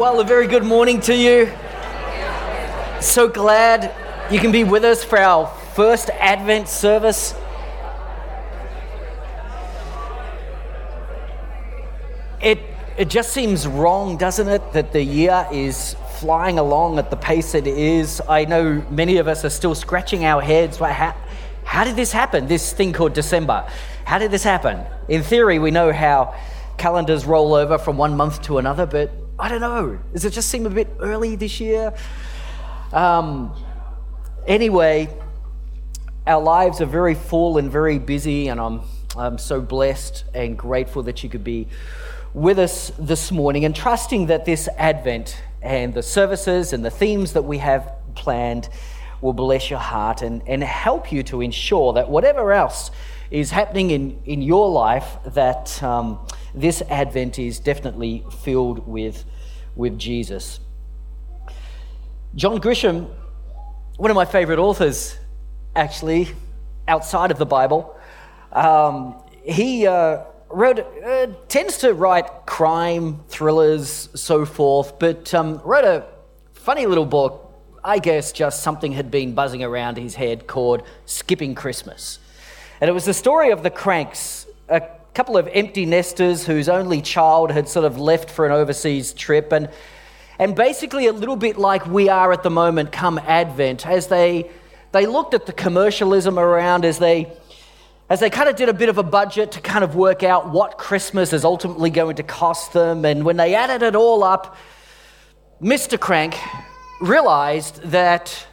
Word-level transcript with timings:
Well, 0.00 0.18
a 0.18 0.24
very 0.24 0.46
good 0.46 0.64
morning 0.64 0.98
to 1.02 1.14
you. 1.14 1.52
So 3.02 3.28
glad 3.28 3.94
you 4.32 4.38
can 4.38 4.50
be 4.50 4.64
with 4.64 4.82
us 4.82 5.04
for 5.04 5.18
our 5.18 5.46
first 5.74 6.08
Advent 6.08 6.70
service. 6.70 7.34
It, 12.40 12.60
it 12.96 13.10
just 13.10 13.34
seems 13.34 13.66
wrong, 13.68 14.16
doesn't 14.16 14.48
it, 14.48 14.72
that 14.72 14.92
the 14.92 15.02
year 15.02 15.46
is 15.52 15.96
flying 16.18 16.58
along 16.58 16.98
at 16.98 17.10
the 17.10 17.18
pace 17.18 17.54
it 17.54 17.66
is. 17.66 18.22
I 18.26 18.46
know 18.46 18.82
many 18.88 19.18
of 19.18 19.28
us 19.28 19.44
are 19.44 19.50
still 19.50 19.74
scratching 19.74 20.24
our 20.24 20.40
heads. 20.40 20.78
How, 20.78 21.14
how 21.64 21.84
did 21.84 21.96
this 21.96 22.10
happen? 22.10 22.46
This 22.46 22.72
thing 22.72 22.94
called 22.94 23.12
December. 23.12 23.68
How 24.06 24.18
did 24.18 24.30
this 24.30 24.44
happen? 24.44 24.82
In 25.08 25.22
theory, 25.22 25.58
we 25.58 25.70
know 25.70 25.92
how 25.92 26.34
calendars 26.78 27.26
roll 27.26 27.52
over 27.52 27.76
from 27.76 27.98
one 27.98 28.16
month 28.16 28.40
to 28.44 28.56
another, 28.56 28.86
but 28.86 29.12
I 29.40 29.48
don't 29.48 29.62
know. 29.62 29.98
Does 30.12 30.26
it 30.26 30.34
just 30.34 30.50
seem 30.50 30.66
a 30.66 30.70
bit 30.70 30.88
early 31.00 31.34
this 31.34 31.60
year? 31.60 31.94
Um, 32.92 33.56
anyway, 34.46 35.08
our 36.26 36.42
lives 36.42 36.82
are 36.82 36.86
very 36.86 37.14
full 37.14 37.56
and 37.56 37.72
very 37.72 37.98
busy, 37.98 38.48
and 38.48 38.60
I'm, 38.60 38.82
I'm 39.16 39.38
so 39.38 39.62
blessed 39.62 40.24
and 40.34 40.58
grateful 40.58 41.04
that 41.04 41.22
you 41.22 41.30
could 41.30 41.42
be 41.42 41.68
with 42.34 42.58
us 42.58 42.92
this 42.98 43.32
morning 43.32 43.64
and 43.64 43.74
trusting 43.74 44.26
that 44.26 44.44
this 44.44 44.68
Advent 44.76 45.42
and 45.62 45.94
the 45.94 46.02
services 46.02 46.74
and 46.74 46.84
the 46.84 46.90
themes 46.90 47.32
that 47.32 47.42
we 47.42 47.58
have 47.58 47.94
planned 48.14 48.68
will 49.22 49.32
bless 49.32 49.70
your 49.70 49.78
heart 49.78 50.20
and, 50.20 50.42
and 50.46 50.62
help 50.62 51.10
you 51.10 51.22
to 51.22 51.40
ensure 51.40 51.94
that 51.94 52.10
whatever 52.10 52.52
else 52.52 52.90
is 53.30 53.50
happening 53.52 53.90
in, 53.90 54.20
in 54.26 54.42
your 54.42 54.68
life, 54.68 55.16
that 55.24 55.82
um, 55.82 56.18
this 56.54 56.82
Advent 56.88 57.38
is 57.38 57.58
definitely 57.58 58.24
filled 58.42 58.86
with 58.86 59.24
with 59.76 59.98
Jesus. 59.98 60.60
John 62.34 62.60
Grisham, 62.60 63.08
one 63.96 64.10
of 64.10 64.14
my 64.14 64.24
favorite 64.24 64.58
authors, 64.58 65.18
actually, 65.74 66.28
outside 66.86 67.30
of 67.30 67.38
the 67.38 67.46
Bible, 67.46 67.96
um, 68.52 69.20
he 69.44 69.86
uh, 69.86 70.24
wrote, 70.48 70.80
uh, 70.80 71.26
tends 71.48 71.78
to 71.78 71.94
write 71.94 72.46
crime, 72.46 73.24
thrillers, 73.28 74.08
so 74.14 74.44
forth, 74.44 74.98
but 74.98 75.32
um, 75.34 75.60
wrote 75.64 75.84
a 75.84 76.04
funny 76.52 76.86
little 76.86 77.06
book. 77.06 77.46
I 77.82 77.98
guess 77.98 78.30
just 78.30 78.62
something 78.62 78.92
had 78.92 79.10
been 79.10 79.34
buzzing 79.34 79.64
around 79.64 79.96
his 79.96 80.14
head 80.14 80.46
called 80.46 80.82
Skipping 81.06 81.54
Christmas. 81.54 82.18
And 82.80 82.88
it 82.88 82.92
was 82.92 83.06
the 83.06 83.14
story 83.14 83.50
of 83.50 83.62
the 83.62 83.70
Cranks, 83.70 84.46
a 84.68 84.82
couple 85.14 85.36
of 85.36 85.48
empty 85.52 85.86
nesters 85.86 86.46
whose 86.46 86.68
only 86.68 87.02
child 87.02 87.50
had 87.50 87.68
sort 87.68 87.84
of 87.84 87.98
left 87.98 88.30
for 88.30 88.46
an 88.46 88.52
overseas 88.52 89.12
trip. 89.12 89.52
And, 89.52 89.68
and 90.38 90.54
basically, 90.54 91.06
a 91.06 91.12
little 91.12 91.36
bit 91.36 91.58
like 91.58 91.84
we 91.86 92.08
are 92.08 92.32
at 92.32 92.42
the 92.42 92.50
moment 92.50 92.92
come 92.92 93.18
Advent, 93.18 93.86
as 93.86 94.06
they, 94.06 94.50
they 94.92 95.06
looked 95.06 95.34
at 95.34 95.46
the 95.46 95.52
commercialism 95.52 96.38
around, 96.38 96.84
as 96.84 96.98
they, 96.98 97.32
as 98.08 98.20
they 98.20 98.30
kind 98.30 98.48
of 98.48 98.56
did 98.56 98.68
a 98.68 98.72
bit 98.72 98.88
of 98.88 98.98
a 98.98 99.02
budget 99.02 99.52
to 99.52 99.60
kind 99.60 99.82
of 99.82 99.96
work 99.96 100.22
out 100.22 100.50
what 100.50 100.78
Christmas 100.78 101.32
is 101.32 101.44
ultimately 101.44 101.90
going 101.90 102.16
to 102.16 102.22
cost 102.22 102.72
them. 102.72 103.04
And 103.04 103.24
when 103.24 103.36
they 103.36 103.54
added 103.54 103.82
it 103.82 103.96
all 103.96 104.22
up, 104.22 104.56
Mr. 105.60 105.98
Crank 105.98 106.36
realized 107.00 107.82
that 107.82 108.46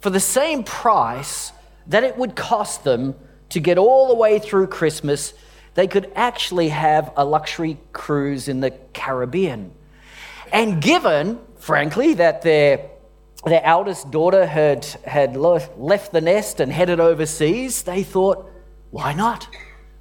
for 0.00 0.10
the 0.10 0.20
same 0.20 0.64
price 0.64 1.52
that 1.86 2.04
it 2.04 2.16
would 2.16 2.34
cost 2.34 2.84
them 2.84 3.14
to 3.50 3.60
get 3.60 3.78
all 3.78 4.08
the 4.08 4.14
way 4.14 4.38
through 4.38 4.68
Christmas, 4.68 5.34
they 5.74 5.86
could 5.86 6.10
actually 6.16 6.68
have 6.68 7.12
a 7.16 7.24
luxury 7.24 7.78
cruise 7.92 8.48
in 8.48 8.60
the 8.60 8.70
Caribbean. 8.92 9.72
And 10.52 10.82
given, 10.82 11.38
frankly, 11.58 12.14
that 12.14 12.42
their, 12.42 12.90
their 13.44 13.64
eldest 13.64 14.10
daughter 14.10 14.46
had, 14.46 14.84
had 15.04 15.36
left 15.36 16.12
the 16.12 16.20
nest 16.20 16.60
and 16.60 16.72
headed 16.72 16.98
overseas, 16.98 17.82
they 17.82 18.02
thought, 18.02 18.50
why 18.90 19.12
not? 19.12 19.48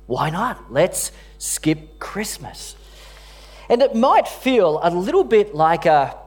Why 0.07 0.31
not? 0.31 0.71
Let's 0.71 1.11
skip 1.37 1.99
Christmas. 1.99 2.75
And 3.69 3.83
it 3.83 3.95
might 3.95 4.27
feel 4.27 4.79
a 4.81 4.89
little 4.89 5.23
bit 5.23 5.53
like 5.53 5.85
a, 5.85 6.17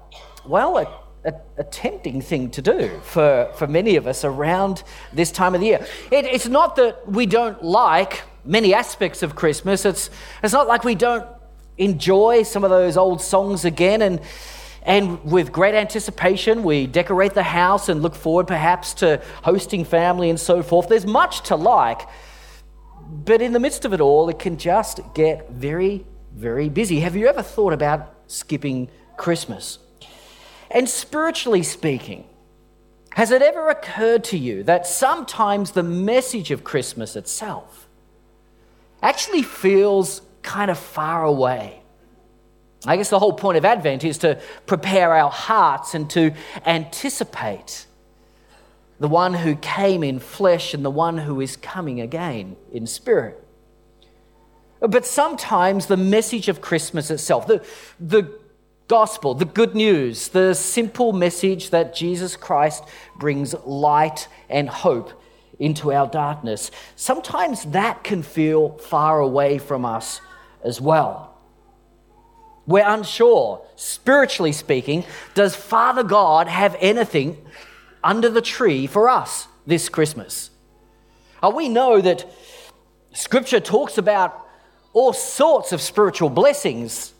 well, 0.46 0.78
a 0.78 1.01
a, 1.24 1.34
a, 1.58 1.64
tempting 1.64 2.20
thing 2.20 2.50
to 2.50 2.62
do 2.62 2.88
for, 3.02 3.50
for 3.54 3.66
many 3.66 3.96
of 3.96 4.06
us 4.06 4.24
around 4.24 4.82
this 5.12 5.30
time 5.30 5.54
of 5.54 5.60
the 5.60 5.68
year. 5.68 5.86
It, 6.10 6.24
it's 6.24 6.48
not 6.48 6.76
that 6.76 7.08
we 7.08 7.26
don't 7.26 7.62
like 7.62 8.22
many 8.44 8.74
aspects 8.74 9.22
of 9.22 9.36
Christmas, 9.36 9.84
it's, 9.84 10.10
it's 10.42 10.52
not 10.52 10.66
like 10.66 10.84
we 10.84 10.94
don't 10.94 11.26
enjoy 11.78 12.42
some 12.42 12.64
of 12.64 12.70
those 12.70 12.96
old 12.96 13.22
songs 13.22 13.64
again 13.64 14.02
and 14.02 14.20
and 14.84 15.22
with 15.24 15.52
great 15.52 15.76
anticipation, 15.76 16.64
we 16.64 16.88
decorate 16.88 17.34
the 17.34 17.42
house 17.44 17.88
and 17.88 18.02
look 18.02 18.16
forward 18.16 18.48
perhaps 18.48 18.94
to 18.94 19.22
hosting 19.44 19.84
family 19.84 20.28
and 20.28 20.40
so 20.40 20.60
forth. 20.60 20.88
There's 20.88 21.06
much 21.06 21.42
to 21.44 21.56
like, 21.56 22.00
but 23.08 23.40
in 23.40 23.52
the 23.52 23.60
midst 23.60 23.84
of 23.84 23.92
it 23.92 24.00
all, 24.00 24.28
it 24.28 24.40
can 24.40 24.56
just 24.56 25.00
get 25.14 25.50
very, 25.50 26.04
very 26.34 26.68
busy. 26.68 26.98
Have 26.98 27.14
you 27.14 27.28
ever 27.28 27.42
thought 27.42 27.72
about 27.72 28.12
skipping 28.26 28.90
Christmas? 29.16 29.78
And 30.72 30.88
spiritually 30.88 31.62
speaking, 31.62 32.24
has 33.10 33.30
it 33.30 33.42
ever 33.42 33.68
occurred 33.68 34.24
to 34.24 34.38
you 34.38 34.62
that 34.64 34.86
sometimes 34.86 35.72
the 35.72 35.82
message 35.82 36.50
of 36.50 36.64
Christmas 36.64 37.14
itself 37.14 37.86
actually 39.02 39.42
feels 39.42 40.22
kind 40.40 40.70
of 40.70 40.78
far 40.78 41.24
away? 41.24 41.82
I 42.86 42.96
guess 42.96 43.10
the 43.10 43.18
whole 43.18 43.34
point 43.34 43.58
of 43.58 43.66
Advent 43.66 44.02
is 44.02 44.18
to 44.18 44.40
prepare 44.66 45.12
our 45.12 45.30
hearts 45.30 45.94
and 45.94 46.08
to 46.10 46.32
anticipate 46.64 47.86
the 48.98 49.08
one 49.08 49.34
who 49.34 49.56
came 49.56 50.02
in 50.02 50.18
flesh 50.18 50.74
and 50.74 50.84
the 50.84 50.90
one 50.90 51.18
who 51.18 51.40
is 51.40 51.56
coming 51.56 52.00
again 52.00 52.56
in 52.72 52.86
spirit. 52.86 53.38
But 54.80 55.04
sometimes 55.04 55.86
the 55.86 55.96
message 55.96 56.48
of 56.48 56.60
Christmas 56.60 57.10
itself, 57.10 57.46
the, 57.46 57.64
the 58.00 58.32
gospel, 58.88 59.34
the 59.34 59.44
good 59.44 59.74
news, 59.74 60.28
the 60.28 60.54
simple 60.54 61.12
message 61.12 61.70
that 61.70 61.94
Jesus 61.94 62.36
Christ 62.36 62.84
brings 63.18 63.54
light 63.64 64.28
and 64.48 64.68
hope 64.68 65.12
into 65.58 65.92
our 65.92 66.06
darkness. 66.06 66.70
Sometimes 66.96 67.64
that 67.66 68.04
can 68.04 68.22
feel 68.22 68.78
far 68.78 69.20
away 69.20 69.58
from 69.58 69.84
us 69.84 70.20
as 70.64 70.80
well. 70.80 71.38
We're 72.66 72.86
unsure, 72.88 73.64
spiritually 73.76 74.52
speaking, 74.52 75.04
does 75.34 75.56
Father 75.56 76.04
God 76.04 76.46
have 76.48 76.76
anything 76.78 77.36
under 78.04 78.28
the 78.28 78.42
tree 78.42 78.86
for 78.86 79.08
us 79.08 79.48
this 79.66 79.88
Christmas? 79.88 80.50
Uh, 81.42 81.50
we 81.50 81.68
know 81.68 82.00
that 82.00 82.24
Scripture 83.12 83.60
talks 83.60 83.98
about 83.98 84.46
all 84.92 85.12
sorts 85.12 85.72
of 85.72 85.80
spiritual 85.80 86.28
blessings 86.28 87.12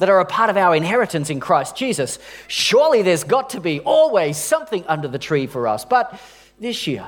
that 0.00 0.08
are 0.08 0.18
a 0.18 0.24
part 0.24 0.48
of 0.48 0.56
our 0.56 0.74
inheritance 0.74 1.28
in 1.28 1.40
Christ 1.40 1.76
Jesus. 1.76 2.18
Surely 2.48 3.02
there's 3.02 3.22
got 3.22 3.50
to 3.50 3.60
be 3.60 3.80
always 3.80 4.38
something 4.38 4.82
under 4.86 5.06
the 5.06 5.18
tree 5.18 5.46
for 5.46 5.68
us. 5.68 5.84
But 5.84 6.18
this 6.58 6.86
year, 6.86 7.06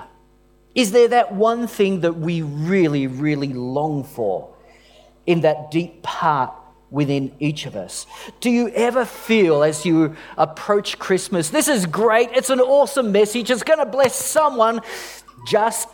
is 0.75 0.93
there 0.93 1.09
that 1.09 1.33
one 1.33 1.67
thing 1.67 2.01
that 2.01 2.13
we 2.13 2.43
really, 2.43 3.07
really 3.07 3.53
long 3.55 4.05
for 4.05 4.55
in 5.25 5.41
that 5.41 5.71
deep 5.71 6.03
part 6.03 6.53
within 6.91 7.35
each 7.41 7.65
of 7.65 7.77
us? 7.77 8.07
Do 8.41 8.51
you 8.51 8.69
ever 8.69 9.07
feel 9.07 9.63
as 9.63 9.87
you 9.87 10.15
approach 10.37 10.99
Christmas, 10.99 11.49
this 11.49 11.69
is 11.69 11.87
great, 11.87 12.29
it's 12.33 12.51
an 12.51 12.61
awesome 12.61 13.11
message, 13.11 13.51
it's 13.51 13.63
going 13.63 13.79
to 13.79 13.87
bless 13.87 14.15
someone, 14.15 14.83
just 15.47 15.89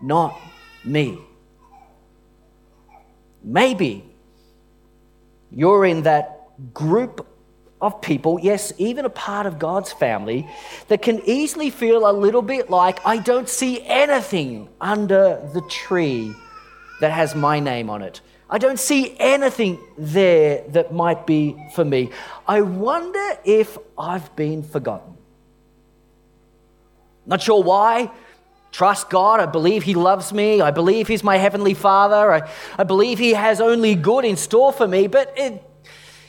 not 0.00 0.40
me? 0.86 1.18
Maybe 3.42 4.13
you're 5.54 5.84
in 5.84 6.02
that 6.02 6.48
group 6.72 7.26
of 7.80 8.00
people, 8.00 8.38
yes, 8.40 8.72
even 8.78 9.04
a 9.04 9.10
part 9.10 9.46
of 9.46 9.58
God's 9.58 9.92
family, 9.92 10.48
that 10.88 11.02
can 11.02 11.20
easily 11.24 11.70
feel 11.70 12.08
a 12.08 12.12
little 12.12 12.42
bit 12.42 12.70
like, 12.70 13.04
I 13.04 13.18
don't 13.18 13.48
see 13.48 13.82
anything 13.82 14.68
under 14.80 15.46
the 15.52 15.60
tree 15.68 16.34
that 17.00 17.12
has 17.12 17.34
my 17.34 17.60
name 17.60 17.90
on 17.90 18.02
it. 18.02 18.20
I 18.48 18.58
don't 18.58 18.78
see 18.78 19.16
anything 19.18 19.78
there 19.98 20.64
that 20.68 20.92
might 20.92 21.26
be 21.26 21.56
for 21.74 21.84
me. 21.84 22.10
I 22.46 22.60
wonder 22.60 23.38
if 23.44 23.76
I've 23.98 24.34
been 24.36 24.62
forgotten. 24.62 25.16
Not 27.26 27.42
sure 27.42 27.62
why. 27.62 28.10
Trust 28.74 29.08
God. 29.08 29.38
I 29.38 29.46
believe 29.46 29.84
He 29.84 29.94
loves 29.94 30.32
me. 30.32 30.60
I 30.60 30.72
believe 30.72 31.06
He's 31.06 31.22
my 31.22 31.36
Heavenly 31.36 31.74
Father. 31.74 32.32
I, 32.32 32.50
I 32.76 32.82
believe 32.82 33.20
He 33.20 33.34
has 33.34 33.60
only 33.60 33.94
good 33.94 34.24
in 34.24 34.36
store 34.36 34.72
for 34.72 34.88
me. 34.88 35.06
But 35.06 35.32
it, 35.36 35.62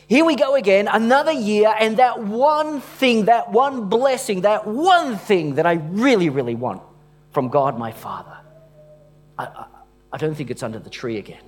here 0.05 0.23
we 0.23 0.35
go 0.35 0.53
again, 0.53 0.87
another 0.87 1.31
year, 1.31 1.73
and 1.79 1.97
that 1.97 2.23
one 2.23 2.81
thing, 2.81 3.25
that 3.25 3.51
one 3.51 3.89
blessing, 3.89 4.41
that 4.41 4.67
one 4.67 5.17
thing 5.17 5.55
that 5.55 5.65
I 5.65 5.73
really, 5.73 6.29
really 6.29 6.53
want 6.53 6.83
from 7.31 7.49
God 7.49 7.79
my 7.79 7.91
Father, 7.91 8.37
I, 9.39 9.45
I, 9.45 9.65
I 10.13 10.17
don't 10.17 10.35
think 10.35 10.51
it's 10.51 10.61
under 10.61 10.77
the 10.77 10.91
tree 10.91 11.17
again. 11.17 11.41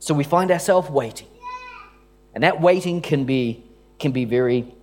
So 0.00 0.12
we 0.12 0.22
find 0.22 0.50
ourselves 0.50 0.90
waiting 0.90 1.28
And 2.34 2.42
that 2.42 2.60
waiting 2.60 3.00
can 3.00 3.24
be, 3.24 3.64
can 3.98 4.12
be 4.12 4.26
very, 4.26 4.74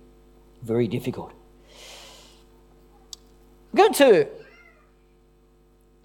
very 0.62 0.88
difficult. 0.88 1.32
Going 3.72 3.94
to 3.94 4.26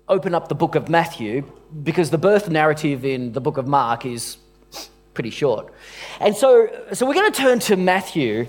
open 0.10 0.34
up 0.34 0.48
the 0.48 0.56
book 0.56 0.74
of 0.74 0.90
Matthew 0.90 1.44
because 1.84 2.10
the 2.10 2.18
birth 2.18 2.50
narrative 2.50 3.06
in 3.06 3.32
the 3.32 3.40
book 3.40 3.58
of 3.58 3.68
Mark 3.68 4.06
is 4.06 4.38
pretty 5.14 5.30
short. 5.30 5.72
And 6.20 6.36
so, 6.36 6.68
so 6.94 7.06
we're 7.06 7.14
going 7.14 7.32
to 7.32 7.40
turn 7.40 7.60
to 7.60 7.76
Matthew. 7.76 8.48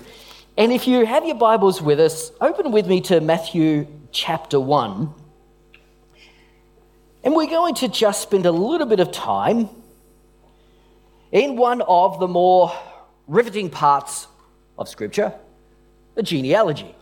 And 0.57 0.71
if 0.71 0.87
you 0.87 1.05
have 1.05 1.25
your 1.25 1.35
Bibles 1.35 1.81
with 1.81 1.99
us, 1.99 2.31
open 2.41 2.71
with 2.71 2.87
me 2.87 2.99
to 3.01 3.21
Matthew 3.21 3.87
chapter 4.11 4.59
1. 4.59 5.13
And 7.23 7.35
we're 7.35 7.45
going 7.45 7.75
to 7.75 7.87
just 7.87 8.23
spend 8.23 8.47
a 8.47 8.51
little 8.51 8.87
bit 8.87 8.99
of 8.99 9.11
time 9.11 9.69
in 11.31 11.55
one 11.55 11.81
of 11.81 12.19
the 12.19 12.27
more 12.27 12.73
riveting 13.27 13.69
parts 13.69 14.27
of 14.79 14.89
Scripture, 14.89 15.31
the 16.15 16.23
genealogy. 16.23 16.95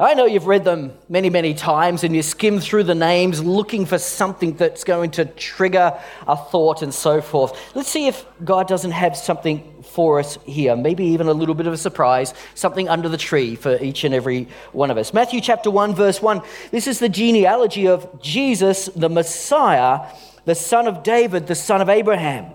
I 0.00 0.14
know 0.14 0.24
you've 0.24 0.46
read 0.46 0.64
them 0.64 0.92
many, 1.08 1.28
many 1.28 1.52
times 1.54 2.02
and 2.02 2.16
you 2.16 2.22
skim 2.22 2.60
through 2.60 2.84
the 2.84 2.94
names 2.94 3.44
looking 3.44 3.84
for 3.84 3.98
something 3.98 4.56
that's 4.56 4.84
going 4.84 5.10
to 5.12 5.26
trigger 5.26 5.98
a 6.26 6.36
thought 6.36 6.82
and 6.82 6.92
so 6.92 7.20
forth. 7.20 7.56
Let's 7.74 7.90
see 7.90 8.06
if 8.06 8.24
God 8.42 8.66
doesn't 8.66 8.92
have 8.92 9.16
something 9.16 9.82
for 9.82 10.18
us 10.18 10.38
here, 10.44 10.74
maybe 10.76 11.04
even 11.04 11.28
a 11.28 11.32
little 11.32 11.54
bit 11.54 11.66
of 11.66 11.74
a 11.74 11.76
surprise, 11.76 12.32
something 12.54 12.88
under 12.88 13.08
the 13.08 13.18
tree 13.18 13.54
for 13.54 13.76
each 13.82 14.04
and 14.04 14.14
every 14.14 14.48
one 14.72 14.90
of 14.90 14.96
us. 14.96 15.12
Matthew 15.12 15.40
chapter 15.40 15.70
1, 15.70 15.94
verse 15.94 16.22
1. 16.22 16.40
This 16.70 16.86
is 16.86 16.98
the 16.98 17.10
genealogy 17.10 17.86
of 17.86 18.22
Jesus, 18.22 18.86
the 18.96 19.10
Messiah, 19.10 20.08
the 20.46 20.54
son 20.54 20.88
of 20.88 21.02
David, 21.02 21.46
the 21.46 21.54
son 21.54 21.82
of 21.82 21.90
Abraham. 21.90 22.46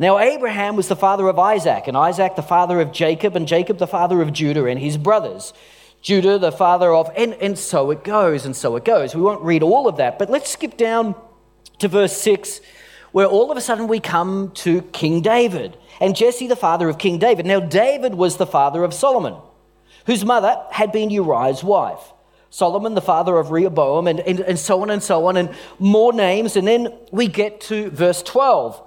Now, 0.00 0.18
Abraham 0.18 0.76
was 0.76 0.88
the 0.88 0.96
father 0.96 1.28
of 1.28 1.38
Isaac, 1.38 1.86
and 1.86 1.94
Isaac 1.94 2.34
the 2.34 2.42
father 2.42 2.80
of 2.80 2.90
Jacob, 2.90 3.36
and 3.36 3.46
Jacob 3.46 3.76
the 3.76 3.86
father 3.86 4.22
of 4.22 4.32
Judah 4.32 4.64
and 4.64 4.80
his 4.80 4.96
brothers. 4.96 5.52
Judah, 6.00 6.38
the 6.38 6.50
father 6.50 6.90
of, 6.94 7.10
and, 7.14 7.34
and 7.34 7.58
so 7.58 7.90
it 7.90 8.02
goes, 8.02 8.46
and 8.46 8.56
so 8.56 8.76
it 8.76 8.86
goes. 8.86 9.14
We 9.14 9.20
won't 9.20 9.42
read 9.42 9.62
all 9.62 9.86
of 9.86 9.98
that, 9.98 10.18
but 10.18 10.30
let's 10.30 10.48
skip 10.48 10.78
down 10.78 11.14
to 11.80 11.88
verse 11.88 12.16
6, 12.16 12.62
where 13.12 13.26
all 13.26 13.50
of 13.52 13.58
a 13.58 13.60
sudden 13.60 13.88
we 13.88 14.00
come 14.00 14.52
to 14.54 14.80
King 14.80 15.20
David, 15.20 15.76
and 16.00 16.16
Jesse, 16.16 16.46
the 16.46 16.56
father 16.56 16.88
of 16.88 16.96
King 16.96 17.18
David. 17.18 17.44
Now, 17.44 17.60
David 17.60 18.14
was 18.14 18.38
the 18.38 18.46
father 18.46 18.82
of 18.84 18.94
Solomon, 18.94 19.36
whose 20.06 20.24
mother 20.24 20.56
had 20.70 20.92
been 20.92 21.10
Uriah's 21.10 21.62
wife. 21.62 22.00
Solomon, 22.48 22.94
the 22.94 23.02
father 23.02 23.36
of 23.36 23.50
Rehoboam, 23.50 24.06
and, 24.06 24.20
and, 24.20 24.40
and 24.40 24.58
so 24.58 24.80
on 24.80 24.88
and 24.88 25.02
so 25.02 25.26
on, 25.26 25.36
and 25.36 25.54
more 25.78 26.14
names. 26.14 26.56
And 26.56 26.66
then 26.66 26.94
we 27.12 27.28
get 27.28 27.60
to 27.62 27.90
verse 27.90 28.22
12. 28.22 28.86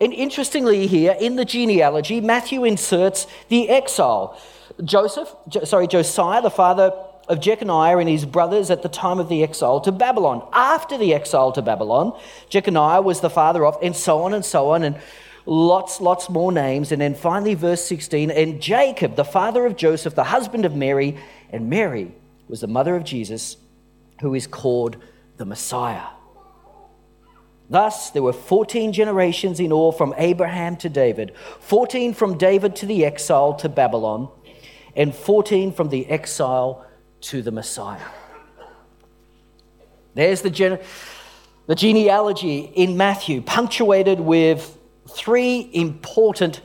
And 0.00 0.12
interestingly, 0.12 0.86
here 0.86 1.16
in 1.18 1.36
the 1.36 1.44
genealogy, 1.44 2.20
Matthew 2.20 2.64
inserts 2.64 3.26
the 3.48 3.68
exile. 3.68 4.38
Joseph, 4.84 5.34
sorry, 5.64 5.88
Josiah, 5.88 6.40
the 6.40 6.50
father 6.50 6.92
of 7.28 7.40
Jeconiah 7.40 7.98
and 7.98 8.08
his 8.08 8.24
brothers 8.24 8.70
at 8.70 8.82
the 8.82 8.88
time 8.88 9.18
of 9.18 9.28
the 9.28 9.42
exile 9.42 9.80
to 9.80 9.92
Babylon. 9.92 10.48
After 10.52 10.96
the 10.96 11.14
exile 11.14 11.52
to 11.52 11.62
Babylon, 11.62 12.18
Jeconiah 12.48 13.02
was 13.02 13.20
the 13.20 13.30
father 13.30 13.66
of, 13.66 13.76
and 13.82 13.94
so 13.94 14.22
on 14.22 14.34
and 14.34 14.44
so 14.44 14.70
on, 14.70 14.82
and 14.82 14.96
lots, 15.44 16.00
lots 16.00 16.30
more 16.30 16.52
names. 16.52 16.92
And 16.92 17.02
then 17.02 17.14
finally, 17.14 17.54
verse 17.54 17.84
16, 17.84 18.30
and 18.30 18.62
Jacob, 18.62 19.16
the 19.16 19.24
father 19.24 19.66
of 19.66 19.76
Joseph, 19.76 20.14
the 20.14 20.24
husband 20.24 20.64
of 20.64 20.74
Mary, 20.74 21.18
and 21.50 21.68
Mary 21.68 22.14
was 22.48 22.60
the 22.60 22.66
mother 22.66 22.96
of 22.96 23.04
Jesus, 23.04 23.56
who 24.20 24.34
is 24.34 24.46
called 24.46 24.96
the 25.36 25.44
Messiah. 25.44 26.06
Thus, 27.70 28.10
there 28.10 28.22
were 28.22 28.32
14 28.32 28.92
generations 28.92 29.60
in 29.60 29.72
all 29.72 29.92
from 29.92 30.14
Abraham 30.16 30.76
to 30.78 30.88
David, 30.88 31.34
14 31.60 32.14
from 32.14 32.38
David 32.38 32.74
to 32.76 32.86
the 32.86 33.04
exile 33.04 33.54
to 33.54 33.68
Babylon, 33.68 34.28
and 34.96 35.14
14 35.14 35.72
from 35.72 35.90
the 35.90 36.06
exile 36.06 36.86
to 37.20 37.42
the 37.42 37.50
Messiah. 37.50 38.00
There's 40.14 40.40
the, 40.40 40.80
the 41.66 41.74
genealogy 41.74 42.60
in 42.74 42.96
Matthew, 42.96 43.42
punctuated 43.42 44.18
with 44.18 44.76
three 45.08 45.70
important 45.72 46.62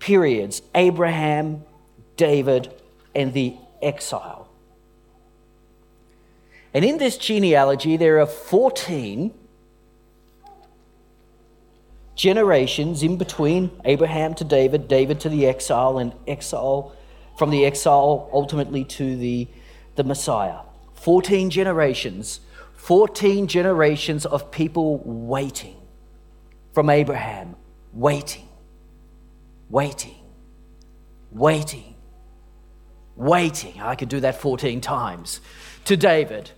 periods 0.00 0.60
Abraham, 0.74 1.64
David, 2.16 2.74
and 3.14 3.32
the 3.32 3.56
exile. 3.80 4.49
And 6.72 6.84
in 6.84 6.98
this 6.98 7.16
genealogy, 7.16 7.96
there 7.96 8.20
are 8.20 8.26
14 8.26 9.34
generations 12.14 13.02
in 13.02 13.16
between 13.16 13.70
Abraham 13.84 14.34
to 14.34 14.44
David, 14.44 14.88
David 14.88 15.20
to 15.20 15.28
the 15.28 15.46
exile, 15.46 15.98
and 15.98 16.12
exile 16.26 16.94
from 17.38 17.50
the 17.50 17.64
exile 17.64 18.28
ultimately 18.32 18.84
to 18.84 19.16
the, 19.16 19.48
the 19.96 20.04
Messiah. 20.04 20.58
14 20.94 21.48
generations, 21.48 22.40
14 22.76 23.46
generations 23.46 24.26
of 24.26 24.50
people 24.50 24.98
waiting. 24.98 25.76
From 26.72 26.88
Abraham, 26.88 27.56
waiting, 27.92 28.46
waiting, 29.70 30.20
waiting, 31.32 31.96
waiting. 33.16 33.80
I 33.80 33.96
could 33.96 34.08
do 34.08 34.20
that 34.20 34.40
14 34.40 34.80
times. 34.80 35.40
To 35.86 35.96
David, 35.96 36.52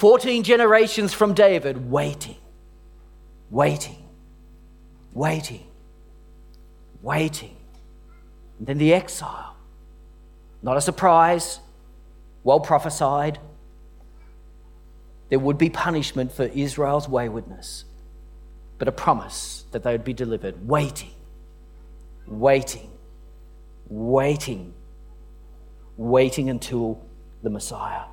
14 0.00 0.44
generations 0.44 1.12
from 1.12 1.34
David, 1.34 1.90
waiting, 1.90 2.38
waiting, 3.50 4.02
waiting, 5.12 5.66
waiting. 7.02 7.54
And 8.58 8.66
then 8.66 8.78
the 8.78 8.94
exile. 8.94 9.54
Not 10.62 10.78
a 10.78 10.80
surprise, 10.80 11.60
well 12.44 12.60
prophesied. 12.60 13.40
There 15.28 15.38
would 15.38 15.58
be 15.58 15.68
punishment 15.68 16.32
for 16.32 16.44
Israel's 16.44 17.06
waywardness, 17.06 17.84
but 18.78 18.88
a 18.88 18.92
promise 18.92 19.66
that 19.72 19.82
they 19.82 19.92
would 19.92 20.04
be 20.04 20.14
delivered. 20.14 20.66
Waiting, 20.66 21.12
waiting, 22.26 22.90
waiting, 23.86 24.72
waiting 25.98 26.48
until 26.48 27.04
the 27.42 27.50
Messiah 27.50 28.04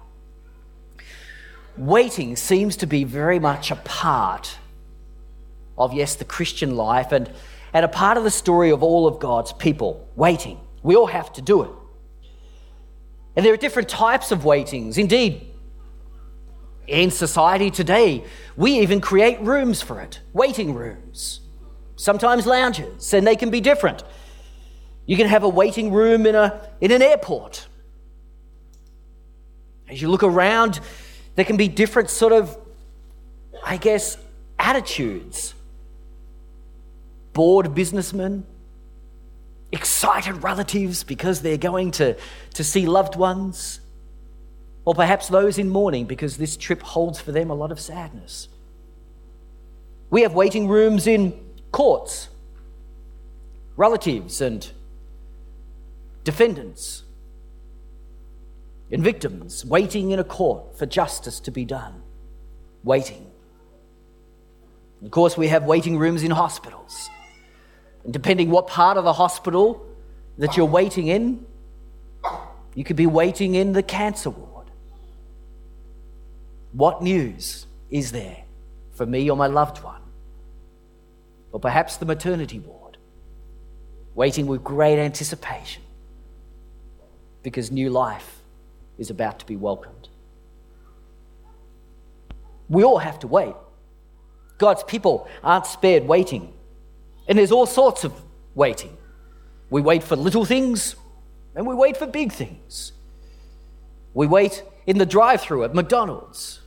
waiting 1.80 2.36
seems 2.36 2.78
to 2.78 2.88
be 2.88 3.04
very 3.04 3.40
much 3.40 3.72
a 3.72 3.76
part 3.76 4.58
of, 5.78 5.94
yes, 5.94 6.16
the 6.16 6.26
Christian 6.26 6.76
life 6.76 7.12
and, 7.12 7.32
and 7.74 7.86
a 7.86 7.88
part 7.88 8.18
of 8.18 8.24
the 8.24 8.32
story 8.32 8.72
of 8.72 8.84
all 8.84 9.08
of 9.08 9.20
God's 9.20 9.54
people. 9.54 10.08
Waiting. 10.16 10.60
We 10.84 10.96
all 10.96 11.08
have 11.08 11.32
to 11.34 11.42
do 11.42 11.64
it. 11.64 11.72
And 13.36 13.46
there 13.46 13.54
are 13.54 13.58
different 13.58 13.90
types 13.90 14.32
of 14.32 14.46
waitings. 14.46 14.98
Indeed, 14.98 15.46
in 16.88 17.12
society 17.12 17.70
today, 17.70 18.24
we 18.56 18.80
even 18.80 19.02
create 19.02 19.40
rooms 19.42 19.82
for 19.82 20.02
it 20.02 20.22
waiting 20.34 20.74
rooms, 20.74 21.42
sometimes 21.98 22.46
lounges, 22.46 23.14
and 23.14 23.28
they 23.28 23.36
can 23.36 23.50
be 23.50 23.62
different. 23.62 24.04
You 25.06 25.18
can 25.18 25.28
have 25.28 25.44
a 25.44 25.50
waiting 25.50 25.92
room 25.92 26.26
in, 26.26 26.36
a, 26.36 26.68
in 26.82 26.92
an 26.92 27.02
airport. 27.02 27.68
As 29.90 30.02
you 30.02 30.10
look 30.10 30.24
around, 30.24 30.80
there 31.38 31.46
can 31.46 31.56
be 31.56 31.68
different 31.68 32.10
sort 32.10 32.34
of, 32.34 32.58
I 33.64 33.78
guess, 33.78 34.18
attitudes. 34.58 35.54
Bored 37.34 37.76
businessmen, 37.76 38.44
excited 39.72 40.42
relatives 40.42 41.04
because 41.04 41.44
they're 41.44 41.60
going 41.60 41.92
to, 41.92 42.18
to 42.56 42.64
see 42.64 42.88
loved 42.88 43.16
ones, 43.16 43.82
or 44.84 44.96
perhaps 44.96 45.28
those 45.28 45.60
in 45.60 45.70
mourning 45.70 46.06
because 46.06 46.38
this 46.38 46.58
trip 46.58 46.82
holds 46.82 47.22
for 47.22 47.32
them 47.32 47.52
a 47.52 47.56
lot 47.56 47.72
of 47.72 47.80
sadness. 47.80 48.50
We 50.10 50.24
have 50.24 50.34
waiting 50.34 50.68
rooms 50.68 51.06
in 51.06 51.40
courts, 51.72 52.30
relatives 53.76 54.42
and 54.42 54.68
defendants 56.24 57.04
and 58.92 59.04
victims 59.04 59.66
waiting 59.66 60.12
in 60.12 60.20
a 60.20 60.24
court 60.24 60.78
for 60.78 60.86
justice 60.86 61.40
to 61.42 61.52
be 61.52 61.66
done. 61.66 62.02
Waiting. 62.84 63.30
Of 65.04 65.12
course, 65.12 65.38
we 65.38 65.48
have 65.50 65.66
waiting 65.66 65.98
rooms 65.98 66.24
in 66.24 66.32
hospitals. 66.32 67.10
And 68.04 68.14
depending 68.14 68.50
what 68.50 68.68
part 68.68 68.98
of 68.98 69.04
the 69.04 69.14
hospital 69.14 69.86
that 70.38 70.56
you're 70.56 70.66
waiting 70.66 71.08
in, 71.08 71.46
you 72.76 72.84
could 72.84 72.96
be 72.96 73.08
waiting 73.08 73.56
in 73.56 73.74
the 73.74 73.84
cancer 73.84 74.30
ward. 74.30 74.68
What 76.72 77.02
news 77.02 77.66
is 77.90 78.12
there 78.12 78.44
for 78.92 79.06
me 79.06 79.30
or 79.30 79.36
my 79.36 79.48
loved 79.48 79.84
one? 79.84 80.02
Or 81.52 81.60
perhaps 81.60 81.98
the 81.98 82.06
maternity 82.06 82.60
ward, 82.60 82.98
waiting 84.16 84.48
with 84.48 84.64
great 84.64 85.00
anticipation 85.00 85.84
because 87.44 87.72
new 87.72 87.90
life 87.90 88.37
is 88.98 89.10
about 89.10 89.40
to 89.40 89.46
be 89.46 89.56
welcomed. 89.56 90.10
We 92.70 92.84
all 92.84 92.98
have 92.98 93.20
to 93.20 93.28
wait. 93.28 93.56
God's 94.58 94.84
people 94.84 95.28
aren't 95.44 95.66
spared 95.66 96.08
waiting. 96.08 96.54
And 97.28 97.38
there's 97.38 97.52
all 97.52 97.66
sorts 97.66 98.04
of 98.04 98.14
waiting. 98.56 98.98
We 99.70 99.82
wait 99.82 100.04
for 100.04 100.16
little 100.16 100.46
things 100.46 100.96
and 101.56 101.66
we 101.66 101.76
wait 101.76 101.98
for 101.98 102.08
big 102.08 102.32
things. 102.32 102.94
We 104.14 104.28
wait 104.28 104.64
in 104.86 104.98
the 104.98 105.06
drive 105.06 105.42
through 105.42 105.64
at 105.66 105.76
McDonald's, 105.76 106.62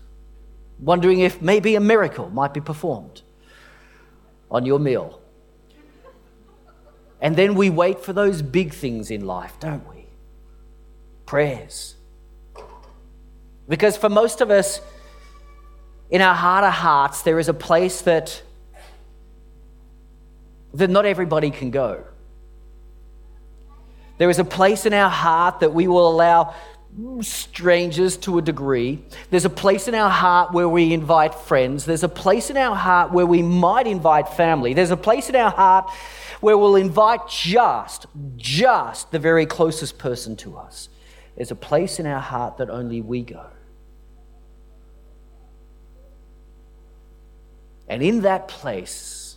wondering 0.78 1.20
if 1.20 1.40
maybe 1.40 1.74
a 1.74 1.80
miracle 1.80 2.28
might 2.30 2.54
be 2.54 2.60
performed 2.60 3.22
on 4.50 4.66
your 4.66 4.78
meal. 4.78 5.20
And 7.20 7.36
then 7.36 7.54
we 7.54 7.70
wait 7.70 8.00
for 8.00 8.12
those 8.12 8.42
big 8.42 8.72
things 8.72 9.10
in 9.10 9.24
life, 9.26 9.54
don't 9.60 9.88
we? 9.88 10.06
Prayers. 11.26 11.96
Because 13.70 13.96
for 13.96 14.08
most 14.08 14.40
of 14.40 14.50
us, 14.50 14.80
in 16.10 16.20
our 16.20 16.34
heart 16.34 16.64
of 16.64 16.72
hearts, 16.72 17.22
there 17.22 17.38
is 17.38 17.48
a 17.48 17.54
place 17.54 18.00
that, 18.02 18.42
that 20.74 20.90
not 20.90 21.06
everybody 21.06 21.50
can 21.52 21.70
go. 21.70 22.02
There 24.18 24.28
is 24.28 24.40
a 24.40 24.44
place 24.44 24.86
in 24.86 24.92
our 24.92 25.08
heart 25.08 25.60
that 25.60 25.72
we 25.72 25.86
will 25.86 26.08
allow 26.08 26.52
strangers 27.20 28.16
to 28.16 28.38
a 28.38 28.42
degree. 28.42 29.04
There's 29.30 29.44
a 29.44 29.50
place 29.50 29.86
in 29.86 29.94
our 29.94 30.10
heart 30.10 30.52
where 30.52 30.68
we 30.68 30.92
invite 30.92 31.36
friends. 31.36 31.84
There's 31.84 32.02
a 32.02 32.08
place 32.08 32.50
in 32.50 32.56
our 32.56 32.74
heart 32.74 33.12
where 33.12 33.24
we 33.24 33.40
might 33.40 33.86
invite 33.86 34.30
family. 34.30 34.74
There's 34.74 34.90
a 34.90 34.96
place 34.96 35.28
in 35.28 35.36
our 35.36 35.52
heart 35.52 35.88
where 36.40 36.58
we'll 36.58 36.74
invite 36.74 37.28
just, 37.28 38.06
just 38.36 39.12
the 39.12 39.20
very 39.20 39.46
closest 39.46 39.96
person 39.96 40.34
to 40.38 40.56
us. 40.56 40.88
There's 41.36 41.52
a 41.52 41.54
place 41.54 42.00
in 42.00 42.06
our 42.06 42.20
heart 42.20 42.58
that 42.58 42.68
only 42.68 43.00
we 43.00 43.22
go. 43.22 43.46
And 47.90 48.04
in 48.04 48.20
that 48.20 48.46
place, 48.46 49.36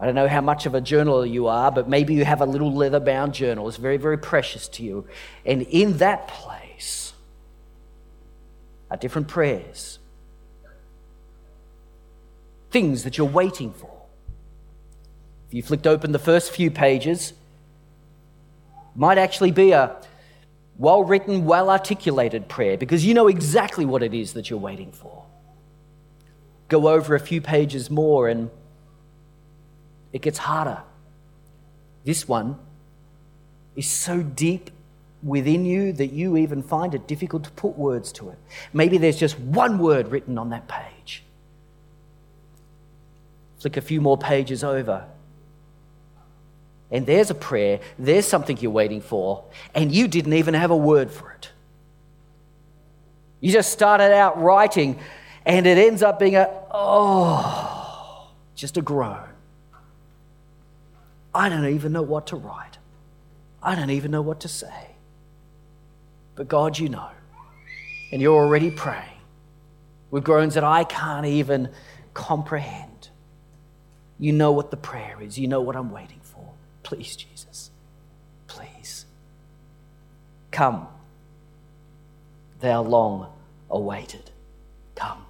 I 0.00 0.06
don't 0.06 0.14
know 0.14 0.28
how 0.28 0.40
much 0.40 0.64
of 0.64 0.74
a 0.74 0.80
journaler 0.80 1.30
you 1.30 1.46
are, 1.46 1.70
but 1.70 1.90
maybe 1.90 2.14
you 2.14 2.24
have 2.24 2.40
a 2.40 2.46
little 2.46 2.72
leather 2.72 3.00
bound 3.00 3.34
journal. 3.34 3.68
It's 3.68 3.76
very, 3.76 3.98
very 3.98 4.16
precious 4.16 4.66
to 4.68 4.82
you. 4.82 5.06
And 5.44 5.62
in 5.62 5.98
that 5.98 6.26
place 6.26 7.12
are 8.90 8.96
different 8.96 9.28
prayers, 9.28 9.98
things 12.70 13.04
that 13.04 13.18
you're 13.18 13.26
waiting 13.26 13.74
for. 13.74 13.92
If 15.48 15.54
you 15.54 15.62
flicked 15.62 15.86
open 15.86 16.12
the 16.12 16.18
first 16.18 16.50
few 16.50 16.70
pages, 16.70 17.34
might 18.94 19.18
actually 19.18 19.50
be 19.50 19.72
a 19.72 19.96
well 20.78 21.04
written, 21.04 21.44
well 21.44 21.68
articulated 21.68 22.48
prayer 22.48 22.78
because 22.78 23.04
you 23.04 23.12
know 23.12 23.28
exactly 23.28 23.84
what 23.84 24.02
it 24.02 24.14
is 24.14 24.32
that 24.32 24.48
you're 24.48 24.58
waiting 24.58 24.92
for 24.92 25.25
go 26.68 26.88
over 26.88 27.14
a 27.14 27.20
few 27.20 27.40
pages 27.40 27.90
more 27.90 28.28
and 28.28 28.50
it 30.12 30.22
gets 30.22 30.38
harder. 30.38 30.82
This 32.04 32.26
one 32.26 32.58
is 33.74 33.88
so 33.88 34.22
deep 34.22 34.70
within 35.22 35.64
you 35.64 35.92
that 35.92 36.12
you 36.12 36.36
even 36.36 36.62
find 36.62 36.94
it 36.94 37.06
difficult 37.06 37.44
to 37.44 37.50
put 37.50 37.76
words 37.76 38.12
to 38.12 38.30
it. 38.30 38.38
Maybe 38.72 38.98
there's 38.98 39.18
just 39.18 39.38
one 39.38 39.78
word 39.78 40.08
written 40.08 40.38
on 40.38 40.50
that 40.50 40.68
page. 40.68 41.22
Flick 43.58 43.76
a 43.76 43.80
few 43.80 44.00
more 44.00 44.16
pages 44.16 44.62
over. 44.62 45.04
And 46.90 47.04
there's 47.06 47.30
a 47.30 47.34
prayer, 47.34 47.80
there's 47.98 48.26
something 48.26 48.56
you're 48.60 48.70
waiting 48.70 49.00
for, 49.00 49.44
and 49.74 49.92
you 49.92 50.06
didn't 50.06 50.34
even 50.34 50.54
have 50.54 50.70
a 50.70 50.76
word 50.76 51.10
for 51.10 51.32
it. 51.32 51.50
You 53.40 53.52
just 53.52 53.72
started 53.72 54.12
out 54.12 54.40
writing 54.40 54.98
and 55.46 55.64
it 55.64 55.78
ends 55.78 56.02
up 56.02 56.18
being 56.18 56.34
a, 56.34 56.50
oh, 56.72 58.28
just 58.56 58.76
a 58.76 58.82
groan. 58.82 59.28
I 61.32 61.48
don't 61.48 61.68
even 61.68 61.92
know 61.92 62.02
what 62.02 62.26
to 62.28 62.36
write. 62.36 62.78
I 63.62 63.76
don't 63.76 63.90
even 63.90 64.10
know 64.10 64.22
what 64.22 64.40
to 64.40 64.48
say. 64.48 64.88
But 66.34 66.48
God, 66.48 66.78
you 66.78 66.88
know. 66.88 67.10
And 68.10 68.20
you're 68.20 68.34
already 68.34 68.70
praying 68.70 69.20
with 70.10 70.24
groans 70.24 70.54
that 70.54 70.64
I 70.64 70.82
can't 70.82 71.26
even 71.26 71.70
comprehend. 72.12 73.08
You 74.18 74.32
know 74.32 74.50
what 74.50 74.70
the 74.70 74.76
prayer 74.76 75.18
is. 75.20 75.38
You 75.38 75.46
know 75.46 75.60
what 75.60 75.76
I'm 75.76 75.92
waiting 75.92 76.20
for. 76.22 76.52
Please, 76.82 77.14
Jesus. 77.14 77.70
Please. 78.48 79.06
Come, 80.50 80.88
thou 82.60 82.82
long 82.82 83.30
awaited. 83.70 84.30
Come. 84.94 85.25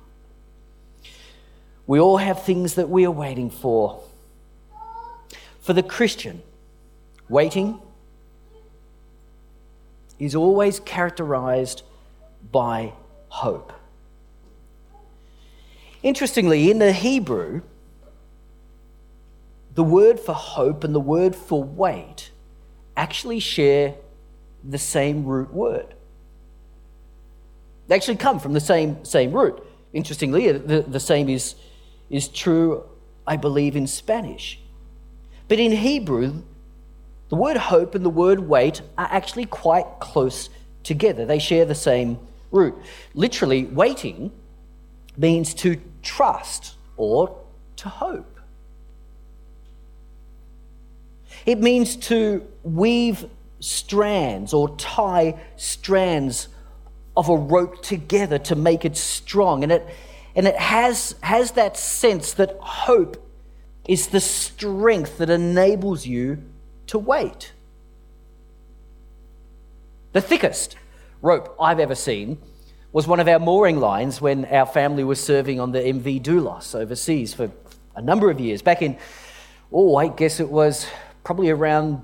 We 1.87 2.01
all 2.01 2.17
have 2.17 2.43
things 2.43 2.75
that 2.75 2.89
we 2.89 3.07
are 3.07 3.11
waiting 3.11 3.51
for. 3.51 4.03
For 5.61 5.73
the 5.73 5.83
Christian, 5.83 6.43
waiting 7.29 7.81
is 10.19 10.35
always 10.35 10.81
characterized 10.81 11.83
by 12.51 12.93
hope. 13.29 13.73
Interestingly, 16.03 16.71
in 16.71 16.79
the 16.79 16.93
Hebrew, 16.93 17.63
the 19.75 19.83
word 19.83 20.19
for 20.19 20.33
hope 20.33 20.85
and 20.85 20.95
the 20.95 21.01
word 21.01 21.37
for 21.37 21.63
wait 21.63 22.31
actually 22.97 23.41
share 23.41 23.95
the 24.65 24.79
same 24.79 25.25
root 25.25 25.53
word. 25.53 25.95
They 27.89 27.95
actually 27.95 28.17
come 28.17 28.41
from 28.41 28.53
the 28.53 28.61
same, 28.61 29.05
same 29.05 29.33
root. 29.33 29.63
Interestingly, 29.93 30.51
the, 30.51 30.83
the 30.83 31.01
same 31.01 31.29
is 31.29 31.55
is 32.11 32.29
true, 32.29 32.85
I 33.27 33.37
believe, 33.37 33.77
in 33.77 33.87
Spanish. 33.87 34.61
But 35.49 35.59
in 35.59 35.73
Hebrew, 35.73 36.43
the 37.29 37.37
word 37.37 37.57
hope 37.57 37.95
and 37.95 38.05
the 38.05 38.11
word 38.11 38.41
wait 38.41 38.83
are 38.97 39.09
actually 39.11 39.47
quite 39.47 39.87
close 40.01 40.49
together. 40.83 41.27
They 41.27 41.39
share 41.39 41.65
the 41.65 41.75
same 41.75 42.19
root. 42.51 42.75
Literally, 43.15 43.65
waiting 43.65 44.31
means 45.17 45.55
to 45.55 45.81
trust 46.03 46.75
or 46.97 47.37
to 47.77 47.89
hope. 47.89 48.39
It 51.45 51.61
means 51.61 51.97
to 51.97 52.47
weave 52.63 53.29
strands 53.61 54.53
or 54.53 54.77
tie 54.77 55.41
strands 55.57 56.49
of 57.17 57.29
a 57.29 57.37
rope 57.37 57.83
together 57.83 58.39
to 58.39 58.55
make 58.55 58.85
it 58.85 58.97
strong. 58.97 59.63
And 59.63 59.73
it, 59.73 59.87
and 60.37 60.47
it 60.47 60.57
has, 60.57 61.15
has 61.23 61.53
that 61.53 61.79
sense 61.79 62.35
that 62.35 62.57
hope 62.61 63.17
is 63.89 64.09
the 64.09 64.21
strength 64.21 65.19
that 65.19 65.31
enables 65.31 66.07
you 66.07 66.43
to 66.89 66.99
wait. 66.99 67.53
The 70.13 70.21
thickest 70.21 70.77
rope 71.23 71.57
I've 71.61 71.81
ever 71.81 71.95
seen 71.95 72.39
was 72.93 73.07
one 73.07 73.19
of 73.19 73.29
our 73.29 73.39
mooring 73.39 73.81
lines 73.81 74.21
when 74.21 74.45
our 74.47 74.67
family 74.67 75.05
was 75.05 75.23
serving 75.23 75.59
on 75.59 75.73
the 75.73 75.81
MV 75.81 76.23
Doulos 76.23 76.75
overseas 76.75 77.33
for 77.33 77.51
a 77.95 78.03
number 78.03 78.31
of 78.31 78.39
years. 78.39 78.63
Back 78.63 78.83
in, 78.83 78.99
oh, 79.73 79.97
I 79.97 80.09
guess 80.09 80.39
it 80.39 80.49
was 80.49 80.87
probably 81.25 81.51
around 81.51 82.03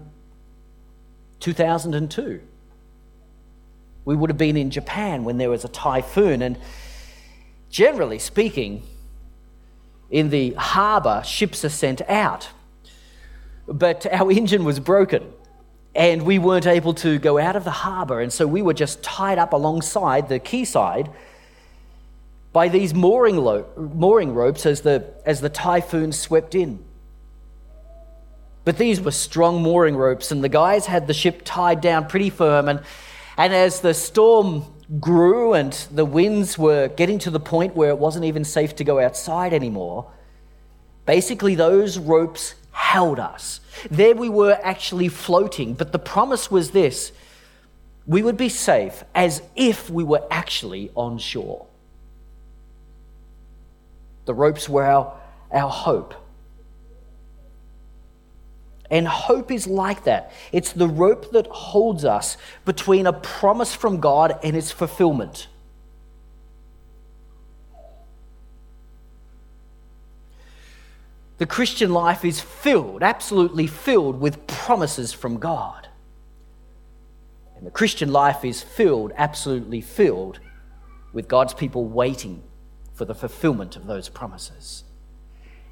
2002. 1.41 2.41
We 4.05 4.17
would 4.17 4.31
have 4.31 4.39
been 4.39 4.57
in 4.57 4.71
Japan 4.71 5.25
when 5.25 5.39
there 5.39 5.51
was 5.51 5.65
a 5.65 5.69
typhoon, 5.69 6.43
and 6.43 6.59
Generally 7.73 8.19
speaking, 8.19 8.83
in 10.11 10.29
the 10.29 10.53
harbour, 10.53 11.23
ships 11.25 11.65
are 11.65 11.71
sent 11.71 12.03
out. 12.03 12.51
But 13.67 14.07
our 14.13 14.31
engine 14.41 14.65
was 14.65 14.79
broken 14.79 15.33
and 15.95 16.23
we 16.23 16.39
weren't 16.39 16.67
able 16.67 16.95
to 16.95 17.19
go 17.19 17.39
out 17.39 17.57
of 17.57 17.65
the 17.65 17.71
harbour. 17.71 18.21
And 18.21 18.31
so 18.33 18.47
we 18.47 18.61
were 18.63 18.75
just 18.75 19.03
tied 19.03 19.39
up 19.39 19.55
alongside 19.55 20.29
the 20.29 20.39
quayside 20.39 21.11
by 22.53 22.69
these 22.69 22.93
mooring, 22.93 23.39
lo- 23.39 23.67
mooring 23.77 24.35
ropes 24.35 24.67
as 24.67 24.83
the, 24.83 25.05
as 25.25 25.41
the 25.41 25.49
typhoon 25.49 26.13
swept 26.13 26.55
in. 26.55 26.79
But 28.65 28.77
these 28.77 29.01
were 29.01 29.11
strong 29.11 29.63
mooring 29.63 29.97
ropes, 29.97 30.31
and 30.31 30.45
the 30.45 30.49
guys 30.49 30.87
had 30.87 31.07
the 31.07 31.15
ship 31.15 31.41
tied 31.45 31.81
down 31.81 32.07
pretty 32.07 32.31
firm. 32.31 32.69
And, 32.69 32.81
and 33.37 33.53
as 33.53 33.81
the 33.81 33.93
storm 33.95 34.65
grew 35.01 35.55
and 35.55 35.73
the 35.91 36.05
winds 36.05 36.59
were 36.59 36.89
getting 36.89 37.19
to 37.21 37.31
the 37.31 37.41
point 37.41 37.75
where 37.75 37.91
it 37.91 37.99
wasn't 37.99 38.25
even 38.25 38.45
safe 38.45 38.77
to 38.77 38.85
go 38.85 39.01
outside 39.01 39.53
anymore, 39.53 40.11
basically 41.07 41.55
those 41.55 41.99
ropes 41.99 42.55
held 42.73 43.19
us. 43.19 43.61
There 43.91 44.15
we 44.15 44.29
were 44.29 44.59
actually 44.63 45.09
floating, 45.09 45.75
but 45.75 45.93
the 45.93 45.99
promise 45.99 46.51
was 46.51 46.71
this 46.71 47.13
we 48.07 48.23
would 48.23 48.37
be 48.37 48.49
safe 48.49 49.05
as 49.15 49.43
if 49.55 49.89
we 49.89 50.03
were 50.03 50.27
actually 50.31 50.91
on 50.97 51.19
shore. 51.19 51.67
The 54.25 54.35
ropes 54.35 54.69
were 54.69 54.85
our, 54.85 55.17
our 55.53 55.71
hope. 55.71 56.15
And 58.93 59.09
hope 59.09 59.51
is 59.51 59.67
like 59.67 60.05
that. 60.05 60.31
It's 60.53 60.73
the 60.73 60.87
rope 60.87 61.33
that 61.33 61.49
holds 61.49 62.05
us 62.05 62.37
between 62.65 63.09
a 63.09 63.13
promise 63.13 63.75
from 63.75 63.99
God 63.99 64.39
and 64.45 64.57
its 64.57 64.71
fulfillment. 64.71 65.49
the 71.43 71.47
Christian 71.47 71.93
life 71.93 72.25
is 72.25 72.41
filled, 72.41 73.03
absolutely 73.03 73.67
filled 73.67 74.21
with 74.21 74.47
promises 74.47 75.13
from 75.13 75.39
God. 75.39 75.89
And 77.57 77.67
the 77.67 77.71
Christian 77.73 78.13
life 78.13 78.45
is 78.45 78.63
filled, 78.63 79.11
absolutely 79.17 79.81
filled, 79.81 80.39
with 81.13 81.27
God's 81.27 81.53
people 81.53 81.85
waiting 81.85 82.45
for 82.95 83.05
the 83.05 83.15
fulfillment 83.17 83.75
of 83.75 83.89
those 83.89 84.09
promises. 84.09 84.85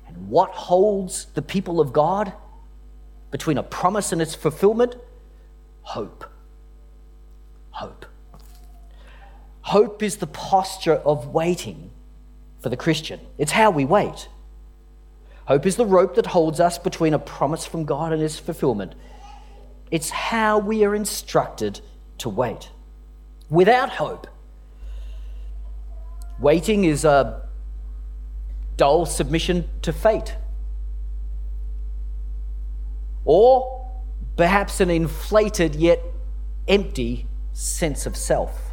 And 0.09 0.29
what 0.29 0.51
holds 0.51 1.27
the 1.35 1.43
people 1.43 1.81
of 1.81 1.93
God 1.93 2.33
between 3.31 3.59
a 3.59 3.63
promise 3.63 4.13
and 4.13 4.21
its 4.21 4.35
fulfillment? 4.35 4.97
Hope. 5.83 6.25
Hope. 7.71 8.07
Hope 9.63 10.03
is 10.03 10.17
the 10.17 10.27
posture 10.27 10.95
of 10.95 11.29
waiting 11.29 11.91
for 12.61 12.69
the 12.69 12.77
Christian. 12.77 13.21
It's 13.39 13.53
how 13.53 13.71
we 13.71 13.85
wait. 13.85 14.29
Hope 15.47 15.67
is 15.67 15.77
the 15.77 15.87
rope 15.87 16.15
that 16.15 16.27
holds 16.27 16.61
us 16.61 16.79
between 16.79 17.15
a 17.15 17.19
promise 17.19 17.67
from 17.67 17.85
God 17.85 18.13
and 18.13 18.23
its 18.23 18.39
fulfillment. 18.39 18.95
It's 19.91 20.11
how 20.11 20.59
we 20.59 20.85
are 20.85 20.95
instructed 20.95 21.81
to 22.19 22.29
wait. 22.29 22.71
Without 23.49 23.91
hope, 23.91 24.29
waiting 26.39 26.85
is 26.85 27.05
a 27.05 27.43
dull 28.77 29.07
submission 29.07 29.69
to 29.83 29.93
fate. 29.93 30.37
Or 33.25 33.91
perhaps 34.37 34.81
an 34.81 34.91
inflated 34.91 35.75
yet 35.75 36.01
empty 36.67 37.27
sense 37.53 38.07
of 38.07 38.17
self. 38.17 38.73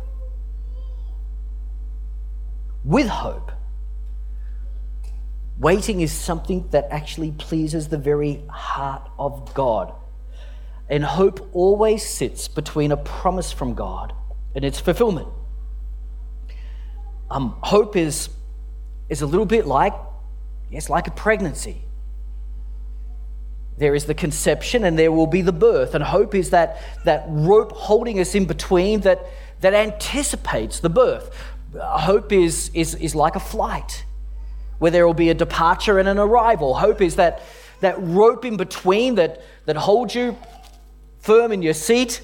With 2.83 3.07
hope, 3.07 3.51
waiting 5.59 6.01
is 6.01 6.11
something 6.11 6.69
that 6.69 6.87
actually 6.89 7.31
pleases 7.31 7.89
the 7.89 7.97
very 7.97 8.43
heart 8.49 9.09
of 9.19 9.53
God. 9.53 9.93
And 10.89 11.03
hope 11.03 11.49
always 11.53 12.07
sits 12.07 12.47
between 12.47 12.93
a 12.93 12.97
promise 12.97 13.51
from 13.51 13.73
God 13.73 14.13
and 14.55 14.63
its 14.63 14.79
fulfillment. 14.79 15.27
Um, 17.29 17.57
hope 17.61 17.97
is, 17.97 18.29
is 19.09 19.21
a 19.21 19.25
little 19.25 19.45
bit 19.45 19.65
like, 19.67 19.93
yes, 20.71 20.89
like 20.89 21.07
a 21.07 21.11
pregnancy. 21.11 21.81
There 23.77 23.93
is 23.93 24.05
the 24.05 24.13
conception 24.13 24.83
and 24.83 24.97
there 24.97 25.11
will 25.11 25.27
be 25.27 25.41
the 25.41 25.51
birth. 25.51 25.93
And 25.93 26.03
hope 26.03 26.33
is 26.33 26.49
that, 26.49 26.81
that 27.05 27.25
rope 27.27 27.71
holding 27.71 28.19
us 28.19 28.33
in 28.33 28.45
between 28.45 29.01
that, 29.01 29.23
that 29.61 29.73
anticipates 29.73 30.79
the 30.79 30.89
birth. 30.89 31.33
Hope 31.79 32.31
is, 32.31 32.71
is, 32.73 32.95
is 32.95 33.13
like 33.13 33.35
a 33.35 33.39
flight 33.39 34.03
where 34.79 34.91
there 34.91 35.05
will 35.05 35.13
be 35.13 35.29
a 35.29 35.33
departure 35.33 35.99
and 35.99 36.07
an 36.07 36.17
arrival. 36.17 36.75
Hope 36.75 37.01
is 37.01 37.15
that, 37.17 37.41
that 37.81 37.95
rope 37.99 38.45
in 38.45 38.57
between 38.57 39.15
that, 39.15 39.41
that 39.65 39.75
holds 39.75 40.15
you 40.15 40.37
firm 41.19 41.51
in 41.51 41.61
your 41.61 41.73
seat 41.73 42.21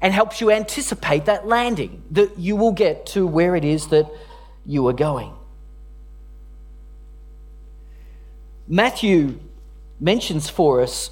and 0.00 0.12
helps 0.12 0.40
you 0.40 0.50
anticipate 0.50 1.24
that 1.24 1.46
landing, 1.46 2.02
that 2.12 2.38
you 2.38 2.54
will 2.54 2.72
get 2.72 3.06
to 3.06 3.26
where 3.26 3.56
it 3.56 3.64
is 3.64 3.88
that 3.88 4.08
you 4.64 4.86
are 4.86 4.92
going. 4.92 5.32
Matthew 8.68 9.40
mentions 10.00 10.48
for 10.48 10.80
us 10.80 11.10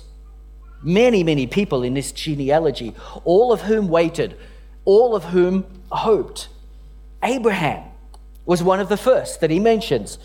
many, 0.82 1.24
many 1.24 1.46
people 1.46 1.82
in 1.82 1.94
this 1.94 2.12
genealogy, 2.12 2.94
all 3.24 3.52
of 3.52 3.62
whom 3.62 3.88
waited, 3.88 4.36
all 4.84 5.16
of 5.16 5.24
whom 5.24 5.64
hoped. 5.90 6.48
Abraham 7.22 7.82
was 8.44 8.62
one 8.62 8.78
of 8.78 8.88
the 8.88 8.96
first 8.96 9.40
that 9.40 9.50
he 9.50 9.58
mentions. 9.58 10.18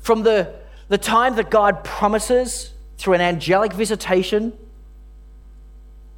From 0.00 0.22
the, 0.22 0.54
the 0.88 0.98
time 0.98 1.36
that 1.36 1.50
God 1.50 1.84
promises 1.84 2.72
through 2.98 3.14
an 3.14 3.20
angelic 3.20 3.72
visitation 3.72 4.52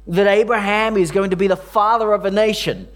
that 0.07 0.27
Abraham 0.27 0.97
is 0.97 1.11
going 1.11 1.29
to 1.31 1.35
be 1.35 1.47
the 1.47 1.57
father 1.57 2.13
of 2.13 2.25
a 2.25 2.31
nation, 2.31 2.87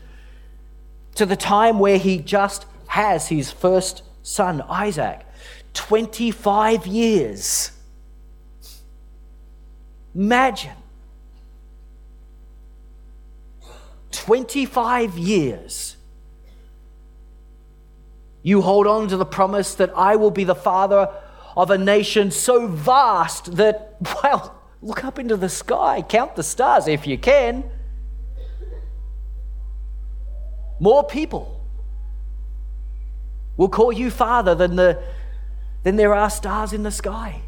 to 1.15 1.25
the 1.25 1.35
time 1.35 1.77
where 1.77 1.97
he 1.97 2.17
just 2.17 2.65
has 2.87 3.27
his 3.27 3.51
first 3.51 4.03
son, 4.23 4.61
Isaac. 4.61 5.25
25 5.73 6.87
years. 6.87 7.71
Imagine 10.13 10.75
25 14.11 15.17
years. 15.17 15.95
You 18.43 18.61
hold 18.61 18.87
on 18.87 19.07
to 19.07 19.17
the 19.17 19.25
promise 19.25 19.75
that 19.75 19.91
I 19.95 20.15
will 20.15 20.31
be 20.31 20.43
the 20.43 20.55
father 20.55 21.09
of 21.55 21.69
a 21.69 21.77
nation 21.77 22.31
so 22.31 22.67
vast 22.67 23.55
that, 23.57 23.97
well, 24.23 24.55
look 24.81 25.03
up 25.03 25.19
into 25.19 25.37
the 25.37 25.49
sky, 25.49 26.01
count 26.01 26.35
the 26.35 26.43
stars 26.43 26.87
if 26.87 27.05
you 27.07 27.17
can. 27.17 27.63
More 30.79 31.03
people 31.03 31.61
will 33.57 33.69
call 33.69 33.91
you 33.91 34.09
father 34.09 34.55
than, 34.55 34.75
the, 34.75 35.01
than 35.83 35.95
there 35.95 36.13
are 36.15 36.29
stars 36.29 36.73
in 36.73 36.81
the 36.83 36.91
sky. 36.91 37.41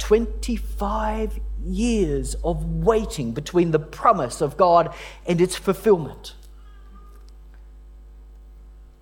25 0.00 1.38
years 1.64 2.34
of 2.42 2.64
waiting 2.64 3.32
between 3.32 3.70
the 3.70 3.78
promise 3.78 4.40
of 4.40 4.56
God 4.56 4.92
and 5.26 5.40
its 5.40 5.54
fulfillment. 5.54 6.34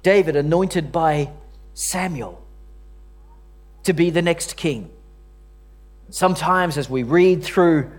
David, 0.02 0.36
anointed 0.36 0.92
by 0.92 1.30
Samuel 1.72 2.44
to 3.84 3.92
be 3.92 4.10
the 4.10 4.22
next 4.22 4.56
king. 4.56 4.90
Sometimes, 6.10 6.76
as 6.76 6.90
we 6.90 7.02
read 7.02 7.42
through 7.42 7.90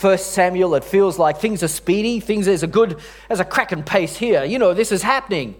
1 0.00 0.18
Samuel, 0.18 0.74
it 0.74 0.84
feels 0.84 1.18
like 1.18 1.38
things 1.38 1.62
are 1.62 1.68
speedy, 1.68 2.20
things 2.20 2.46
there's 2.46 2.62
a 2.62 2.66
good, 2.66 2.98
there's 3.28 3.40
a 3.40 3.44
cracking 3.44 3.82
pace 3.82 4.16
here. 4.16 4.44
You 4.44 4.58
know, 4.58 4.74
this 4.74 4.92
is 4.92 5.02
happening. 5.02 5.56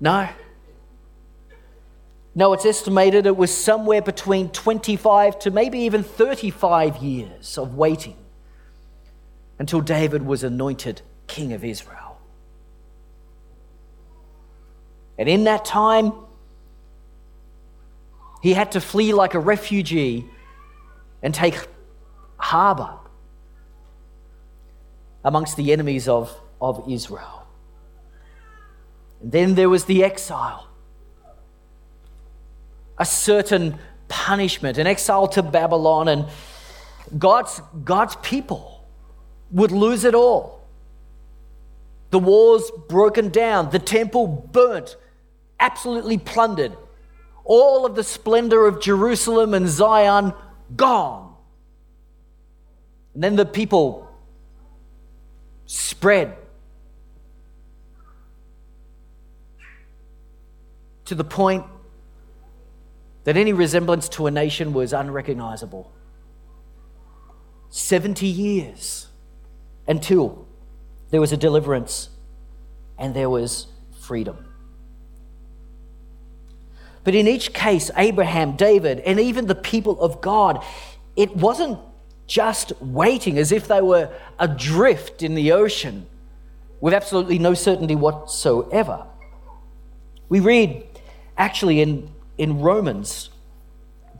No, 0.00 0.28
no, 2.34 2.52
it's 2.52 2.66
estimated 2.66 3.26
it 3.26 3.36
was 3.36 3.56
somewhere 3.56 4.02
between 4.02 4.48
25 4.48 5.38
to 5.40 5.50
maybe 5.50 5.80
even 5.80 6.02
35 6.02 6.96
years 6.96 7.56
of 7.56 7.76
waiting 7.76 8.16
until 9.58 9.80
David 9.80 10.26
was 10.26 10.42
anointed 10.42 11.02
king 11.28 11.52
of 11.52 11.64
Israel. 11.64 12.18
And 15.16 15.28
in 15.28 15.44
that 15.44 15.64
time, 15.64 16.12
he 18.42 18.52
had 18.52 18.72
to 18.72 18.80
flee 18.80 19.12
like 19.12 19.34
a 19.34 19.38
refugee 19.38 20.24
and 21.22 21.32
take 21.32 21.56
harbor 22.36 22.98
amongst 25.24 25.56
the 25.56 25.72
enemies 25.72 26.08
of, 26.08 26.36
of 26.60 26.84
Israel. 26.88 27.46
And 29.22 29.30
then 29.30 29.54
there 29.54 29.68
was 29.68 29.84
the 29.84 30.02
exile 30.02 30.68
a 33.04 33.06
certain 33.06 33.78
punishment, 34.08 34.78
an 34.78 34.86
exile 34.86 35.28
to 35.28 35.42
Babylon, 35.42 36.08
and 36.08 36.24
God's, 37.18 37.60
God's 37.84 38.16
people 38.22 38.82
would 39.50 39.70
lose 39.70 40.04
it 40.04 40.14
all. 40.14 40.66
The 42.12 42.18
walls 42.18 42.72
broken 42.88 43.28
down, 43.28 43.68
the 43.68 43.78
temple 43.78 44.26
burnt, 44.26 44.96
absolutely 45.60 46.16
plundered, 46.16 46.74
all 47.44 47.84
of 47.84 47.94
the 47.94 48.04
splendor 48.04 48.66
of 48.66 48.80
Jerusalem 48.80 49.52
and 49.52 49.68
Zion 49.68 50.32
gone. 50.74 51.34
And 53.12 53.22
then 53.22 53.36
the 53.36 53.44
people 53.44 54.08
spread 55.66 56.38
to 61.04 61.14
the 61.14 61.24
point 61.24 61.66
that 63.24 63.36
any 63.36 63.52
resemblance 63.52 64.08
to 64.10 64.26
a 64.26 64.30
nation 64.30 64.72
was 64.72 64.92
unrecognizable. 64.92 65.90
70 67.70 68.26
years 68.26 69.08
until 69.88 70.46
there 71.10 71.20
was 71.20 71.32
a 71.32 71.36
deliverance 71.36 72.10
and 72.98 73.14
there 73.14 73.28
was 73.28 73.66
freedom. 74.00 74.46
But 77.02 77.14
in 77.14 77.26
each 77.26 77.52
case, 77.52 77.90
Abraham, 77.96 78.56
David, 78.56 79.00
and 79.00 79.20
even 79.20 79.46
the 79.46 79.54
people 79.54 80.00
of 80.00 80.20
God, 80.20 80.64
it 81.16 81.36
wasn't 81.36 81.78
just 82.26 82.72
waiting 82.80 83.38
as 83.38 83.52
if 83.52 83.68
they 83.68 83.82
were 83.82 84.10
adrift 84.38 85.22
in 85.22 85.34
the 85.34 85.52
ocean 85.52 86.06
with 86.80 86.94
absolutely 86.94 87.38
no 87.38 87.54
certainty 87.54 87.94
whatsoever. 87.94 89.06
We 90.28 90.40
read 90.40 90.86
actually 91.36 91.80
in 91.80 92.13
in 92.38 92.60
Romans 92.60 93.30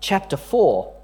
chapter 0.01 0.37
4 0.37 0.95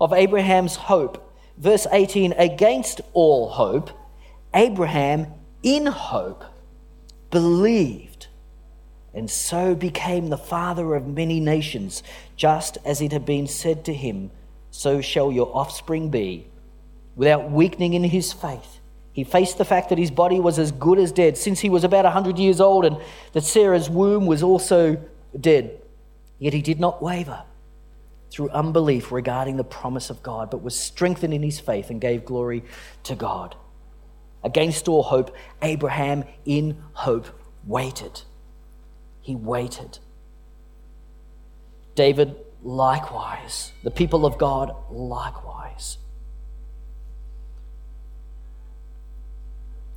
of 0.00 0.12
Abraham's 0.12 0.76
hope. 0.76 1.22
Verse 1.56 1.86
18 1.90 2.32
Against 2.32 3.00
all 3.12 3.48
hope, 3.50 3.90
Abraham 4.54 5.32
in 5.62 5.86
hope 5.86 6.44
believed, 7.30 8.28
and 9.14 9.30
so 9.30 9.74
became 9.74 10.28
the 10.28 10.38
father 10.38 10.94
of 10.94 11.06
many 11.06 11.40
nations, 11.40 12.02
just 12.36 12.78
as 12.84 13.00
it 13.00 13.12
had 13.12 13.24
been 13.24 13.46
said 13.46 13.84
to 13.84 13.94
him, 13.94 14.30
So 14.70 15.00
shall 15.00 15.32
your 15.32 15.54
offspring 15.56 16.10
be. 16.10 16.46
Without 17.14 17.50
weakening 17.50 17.94
in 17.94 18.04
his 18.04 18.32
faith, 18.32 18.75
he 19.16 19.24
faced 19.24 19.56
the 19.56 19.64
fact 19.64 19.88
that 19.88 19.96
his 19.96 20.10
body 20.10 20.40
was 20.40 20.58
as 20.58 20.72
good 20.72 20.98
as 20.98 21.10
dead 21.10 21.38
since 21.38 21.60
he 21.60 21.70
was 21.70 21.84
about 21.84 22.04
a 22.04 22.12
100 22.12 22.38
years 22.38 22.60
old 22.60 22.84
and 22.84 22.98
that 23.32 23.44
Sarah's 23.44 23.88
womb 23.88 24.26
was 24.26 24.42
also 24.42 25.02
dead. 25.40 25.80
Yet 26.38 26.52
he 26.52 26.60
did 26.60 26.78
not 26.78 27.02
waver 27.02 27.42
through 28.30 28.50
unbelief 28.50 29.10
regarding 29.10 29.56
the 29.56 29.64
promise 29.64 30.10
of 30.10 30.22
God, 30.22 30.50
but 30.50 30.62
was 30.62 30.78
strengthened 30.78 31.32
in 31.32 31.42
his 31.42 31.58
faith 31.58 31.88
and 31.88 31.98
gave 31.98 32.26
glory 32.26 32.62
to 33.04 33.14
God. 33.14 33.56
Against 34.44 34.86
all 34.86 35.02
hope, 35.02 35.34
Abraham 35.62 36.24
in 36.44 36.76
hope 36.92 37.26
waited. 37.64 38.20
He 39.22 39.34
waited. 39.34 39.98
David, 41.94 42.36
likewise. 42.62 43.72
The 43.82 43.90
people 43.90 44.26
of 44.26 44.36
God, 44.36 44.76
likewise. 44.90 45.96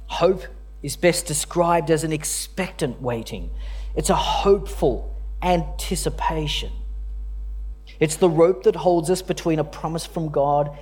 Hope 0.10 0.43
is 0.82 0.95
best 0.95 1.28
described 1.28 1.91
as 1.91 2.04
an 2.04 2.12
expectant 2.12 3.02
waiting, 3.02 3.52
it's 3.95 4.10
a 4.10 4.15
hopeful 4.15 5.15
anticipation. 5.41 6.72
It's 8.00 8.15
the 8.15 8.30
rope 8.30 8.63
that 8.63 8.76
holds 8.76 9.10
us 9.10 9.22
between 9.22 9.60
a 9.60 9.63
promise 9.63 10.06
from 10.06 10.30
God 10.30 10.78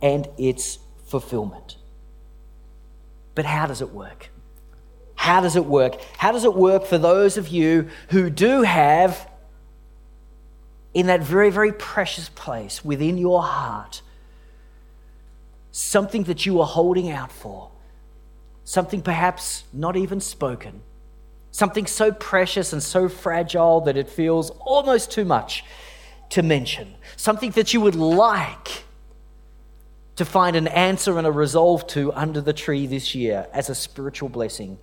and 0.00 0.28
its 0.38 0.78
fulfillment. 1.06 1.76
But 3.34 3.44
how 3.44 3.66
does 3.66 3.80
it 3.80 3.90
work? 3.90 4.30
How 5.14 5.40
does 5.40 5.56
it 5.56 5.64
work? 5.64 6.00
How 6.16 6.32
does 6.32 6.44
it 6.44 6.54
work 6.54 6.84
for 6.84 6.98
those 6.98 7.36
of 7.36 7.48
you 7.48 7.88
who 8.10 8.30
do 8.30 8.62
have, 8.62 9.28
in 10.92 11.06
that 11.06 11.22
very, 11.22 11.50
very 11.50 11.72
precious 11.72 12.28
place 12.28 12.84
within 12.84 13.18
your 13.18 13.42
heart, 13.42 14.02
something 15.70 16.24
that 16.24 16.46
you 16.46 16.60
are 16.60 16.66
holding 16.66 17.10
out 17.10 17.32
for? 17.32 17.70
Something 18.64 19.02
perhaps 19.02 19.64
not 19.72 19.96
even 19.96 20.20
spoken. 20.20 20.80
Something 21.50 21.86
so 21.86 22.10
precious 22.10 22.72
and 22.72 22.82
so 22.82 23.08
fragile 23.08 23.82
that 23.82 23.96
it 23.96 24.08
feels 24.08 24.50
almost 24.60 25.12
too 25.12 25.24
much 25.24 25.64
to 26.30 26.42
mention. 26.42 26.94
Something 27.16 27.50
that 27.52 27.72
you 27.72 27.80
would 27.80 27.94
like 27.94 28.84
to 30.16 30.24
find 30.24 30.56
an 30.56 30.68
answer 30.68 31.18
and 31.18 31.26
a 31.26 31.32
resolve 31.32 31.86
to 31.88 32.12
under 32.12 32.40
the 32.40 32.52
tree 32.52 32.86
this 32.86 33.14
year 33.14 33.46
as 33.52 33.68
a 33.68 33.74
spiritual 33.74 34.28
blessing. 34.28 34.78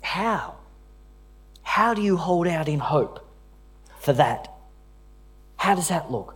How? 0.00 0.56
How 1.62 1.94
do 1.94 2.02
you 2.02 2.16
hold 2.16 2.46
out 2.46 2.68
in 2.68 2.80
hope 2.80 3.26
for 4.00 4.12
that? 4.12 4.52
How 5.56 5.74
does 5.74 5.88
that 5.88 6.10
look? 6.10 6.34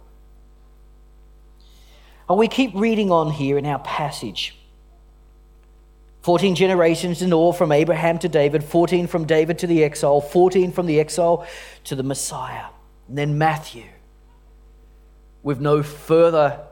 Oh, 2.28 2.34
we 2.34 2.48
keep 2.48 2.72
reading 2.74 3.10
on 3.10 3.30
here 3.30 3.56
in 3.56 3.66
our 3.66 3.78
passage. 3.78 4.56
14 6.22 6.56
generations 6.56 7.22
in 7.22 7.32
all 7.32 7.52
from 7.52 7.70
Abraham 7.70 8.18
to 8.18 8.28
David, 8.28 8.64
14 8.64 9.06
from 9.06 9.26
David 9.26 9.60
to 9.60 9.68
the 9.68 9.84
exile, 9.84 10.20
14 10.20 10.72
from 10.72 10.86
the 10.86 10.98
exile 10.98 11.46
to 11.84 11.94
the 11.94 12.02
Messiah. 12.02 12.64
And 13.06 13.16
then 13.16 13.38
Matthew, 13.38 13.84
with 15.44 15.60
no 15.60 15.84
further 15.84 16.66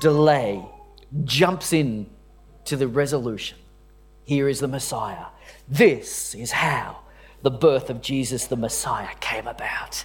delay, 0.00 0.64
jumps 1.24 1.72
in 1.72 2.10
to 2.64 2.76
the 2.76 2.88
resolution. 2.88 3.56
Here 4.24 4.48
is 4.48 4.58
the 4.58 4.68
Messiah. 4.68 5.26
This 5.68 6.34
is 6.34 6.50
how 6.50 6.98
the 7.42 7.52
birth 7.52 7.90
of 7.90 8.00
Jesus 8.00 8.46
the 8.46 8.56
Messiah 8.56 9.14
came 9.20 9.46
about. 9.46 10.04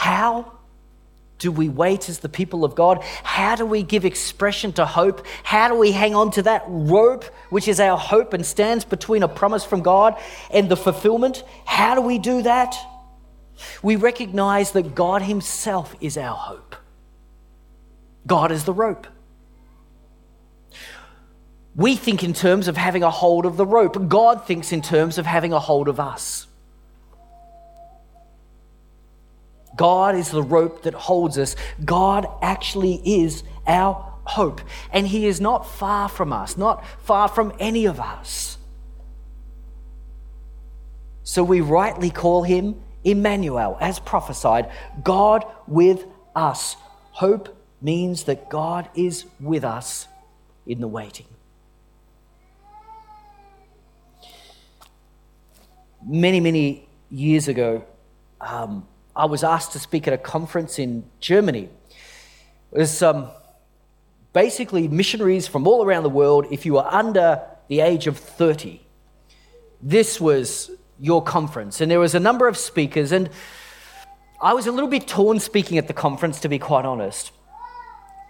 How 0.00 0.52
do 1.38 1.50
we 1.50 1.68
wait 1.68 2.08
as 2.08 2.18
the 2.18 2.28
people 2.28 2.64
of 2.64 2.74
God? 2.74 3.02
How 3.22 3.56
do 3.56 3.64
we 3.64 3.82
give 3.82 4.04
expression 4.04 4.72
to 4.74 4.84
hope? 4.84 5.24
How 5.42 5.68
do 5.68 5.74
we 5.74 5.92
hang 5.92 6.14
on 6.14 6.30
to 6.32 6.42
that 6.42 6.64
rope, 6.66 7.24
which 7.48 7.68
is 7.68 7.80
our 7.80 7.96
hope 7.96 8.32
and 8.32 8.44
stands 8.44 8.84
between 8.84 9.22
a 9.22 9.28
promise 9.28 9.64
from 9.64 9.82
God 9.82 10.16
and 10.50 10.68
the 10.68 10.76
fulfillment? 10.76 11.44
How 11.64 11.94
do 11.94 12.00
we 12.00 12.18
do 12.18 12.42
that? 12.42 12.74
we 13.82 13.96
recognize 13.96 14.72
that 14.72 14.94
God 14.94 15.22
Himself 15.22 15.94
is 16.00 16.16
our 16.16 16.34
hope. 16.34 16.76
God 18.26 18.52
is 18.52 18.64
the 18.64 18.72
rope. 18.72 19.06
We 21.74 21.96
think 21.96 22.22
in 22.22 22.32
terms 22.32 22.68
of 22.68 22.76
having 22.76 23.02
a 23.02 23.10
hold 23.10 23.46
of 23.46 23.56
the 23.56 23.66
rope. 23.66 24.08
God 24.08 24.46
thinks 24.46 24.72
in 24.72 24.82
terms 24.82 25.18
of 25.18 25.26
having 25.26 25.52
a 25.52 25.60
hold 25.60 25.88
of 25.88 26.00
us. 26.00 26.46
God 29.80 30.14
is 30.14 30.28
the 30.28 30.42
rope 30.42 30.82
that 30.82 30.92
holds 30.92 31.38
us. 31.38 31.56
God 31.82 32.26
actually 32.42 33.00
is 33.02 33.42
our 33.66 33.94
hope. 34.24 34.60
And 34.92 35.08
He 35.08 35.24
is 35.24 35.40
not 35.40 35.66
far 35.66 36.06
from 36.10 36.34
us, 36.34 36.58
not 36.58 36.84
far 36.98 37.28
from 37.28 37.54
any 37.58 37.86
of 37.86 37.98
us. 37.98 38.58
So 41.22 41.42
we 41.42 41.62
rightly 41.62 42.10
call 42.10 42.42
Him 42.42 42.78
Emmanuel, 43.04 43.78
as 43.80 43.98
prophesied, 43.98 44.70
God 45.02 45.46
with 45.66 46.04
us. 46.36 46.76
Hope 47.12 47.56
means 47.80 48.24
that 48.24 48.50
God 48.50 48.86
is 48.94 49.24
with 49.40 49.64
us 49.64 50.06
in 50.66 50.82
the 50.82 50.88
waiting. 50.88 51.26
Many, 56.06 56.40
many 56.40 56.86
years 57.08 57.48
ago, 57.48 57.82
um, 58.42 58.86
I 59.20 59.26
was 59.26 59.44
asked 59.44 59.72
to 59.72 59.78
speak 59.78 60.08
at 60.08 60.14
a 60.14 60.18
conference 60.18 60.78
in 60.78 61.04
Germany. 61.20 61.68
It 62.72 62.78
was 62.78 63.02
um, 63.02 63.28
basically 64.32 64.88
missionaries 64.88 65.46
from 65.46 65.66
all 65.66 65.84
around 65.84 66.04
the 66.04 66.08
world 66.08 66.46
if 66.50 66.64
you 66.64 66.72
were 66.72 66.86
under 66.86 67.42
the 67.68 67.80
age 67.80 68.06
of 68.06 68.16
30. 68.16 68.80
This 69.82 70.22
was 70.22 70.70
your 70.98 71.22
conference. 71.22 71.82
And 71.82 71.90
there 71.90 72.00
was 72.00 72.14
a 72.14 72.20
number 72.20 72.48
of 72.48 72.56
speakers, 72.56 73.12
and 73.12 73.28
I 74.40 74.54
was 74.54 74.66
a 74.66 74.72
little 74.72 74.88
bit 74.88 75.06
torn 75.06 75.38
speaking 75.38 75.76
at 75.76 75.86
the 75.86 75.92
conference, 75.92 76.40
to 76.40 76.48
be 76.48 76.58
quite 76.58 76.86
honest. 76.86 77.30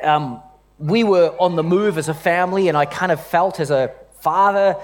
Um, 0.03 0.43
we 0.77 1.05
were 1.05 1.37
on 1.39 1.55
the 1.55 1.63
move 1.63 1.99
as 1.99 2.09
a 2.09 2.15
family, 2.15 2.67
and 2.67 2.77
I 2.77 2.85
kind 2.85 3.13
of 3.13 3.25
felt 3.25 3.61
as 3.61 3.71
a 3.71 3.93
father 4.19 4.75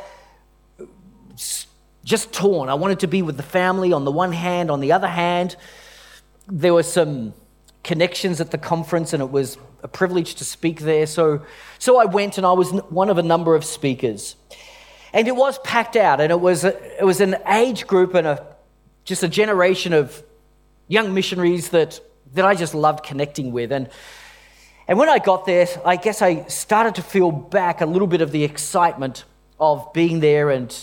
just 2.05 2.33
torn. 2.33 2.69
I 2.69 2.75
wanted 2.75 3.01
to 3.01 3.09
be 3.09 3.23
with 3.23 3.37
the 3.37 3.43
family 3.43 3.93
on 3.93 4.05
the 4.05 4.13
one 4.13 4.31
hand, 4.31 4.71
on 4.71 4.79
the 4.79 4.93
other 4.93 5.09
hand, 5.09 5.57
there 6.49 6.75
were 6.75 6.83
some 6.83 7.35
connections 7.83 8.41
at 8.41 8.51
the 8.51 8.59
conference, 8.59 9.13
and 9.13 9.23
it 9.23 9.31
was 9.31 9.59
a 9.83 9.89
privilege 9.89 10.35
to 10.37 10.45
speak 10.45 10.81
there. 10.81 11.07
So, 11.07 11.43
so 11.79 11.99
I 11.99 12.05
went, 12.05 12.39
and 12.39 12.47
I 12.47 12.53
was 12.53 12.71
one 12.91 13.09
of 13.09 13.19
a 13.19 13.23
number 13.23 13.55
of 13.55 13.65
speakers. 13.65 14.37
And 15.13 15.29
it 15.29 15.37
was 15.37 15.59
packed 15.61 15.97
out, 15.97 16.21
and 16.21 16.31
it 16.31 16.41
was, 16.41 16.65
a, 16.65 17.01
it 17.01 17.05
was 17.05 17.21
an 17.21 17.37
age 17.49 17.87
group 17.87 18.15
and 18.15 18.27
a, 18.27 18.47
just 19.05 19.23
a 19.23 19.29
generation 19.29 19.93
of 19.93 20.23
young 20.89 21.15
missionaries 21.15 21.71
that, 21.71 22.01
that 22.35 22.45
I 22.45 22.55
just 22.55 22.75
loved 22.75 23.05
connecting 23.05 23.53
with. 23.53 23.73
And, 23.73 23.89
and 24.89 24.99
when 24.99 25.09
I 25.09 25.19
got 25.19 25.47
there, 25.47 25.67
I 25.85 25.97
guess 25.97 26.23
I 26.23 26.45
started 26.47 26.97
to 26.97 27.03
feel 27.03 27.33
back 27.33 27.81
a 27.81 27.87
little 27.87 28.07
bit 28.07 28.21
of 28.21 28.31
the 28.31 28.45
excitement 28.45 29.25
of 29.59 29.93
being 29.93 30.21
there 30.21 30.51
and, 30.51 30.77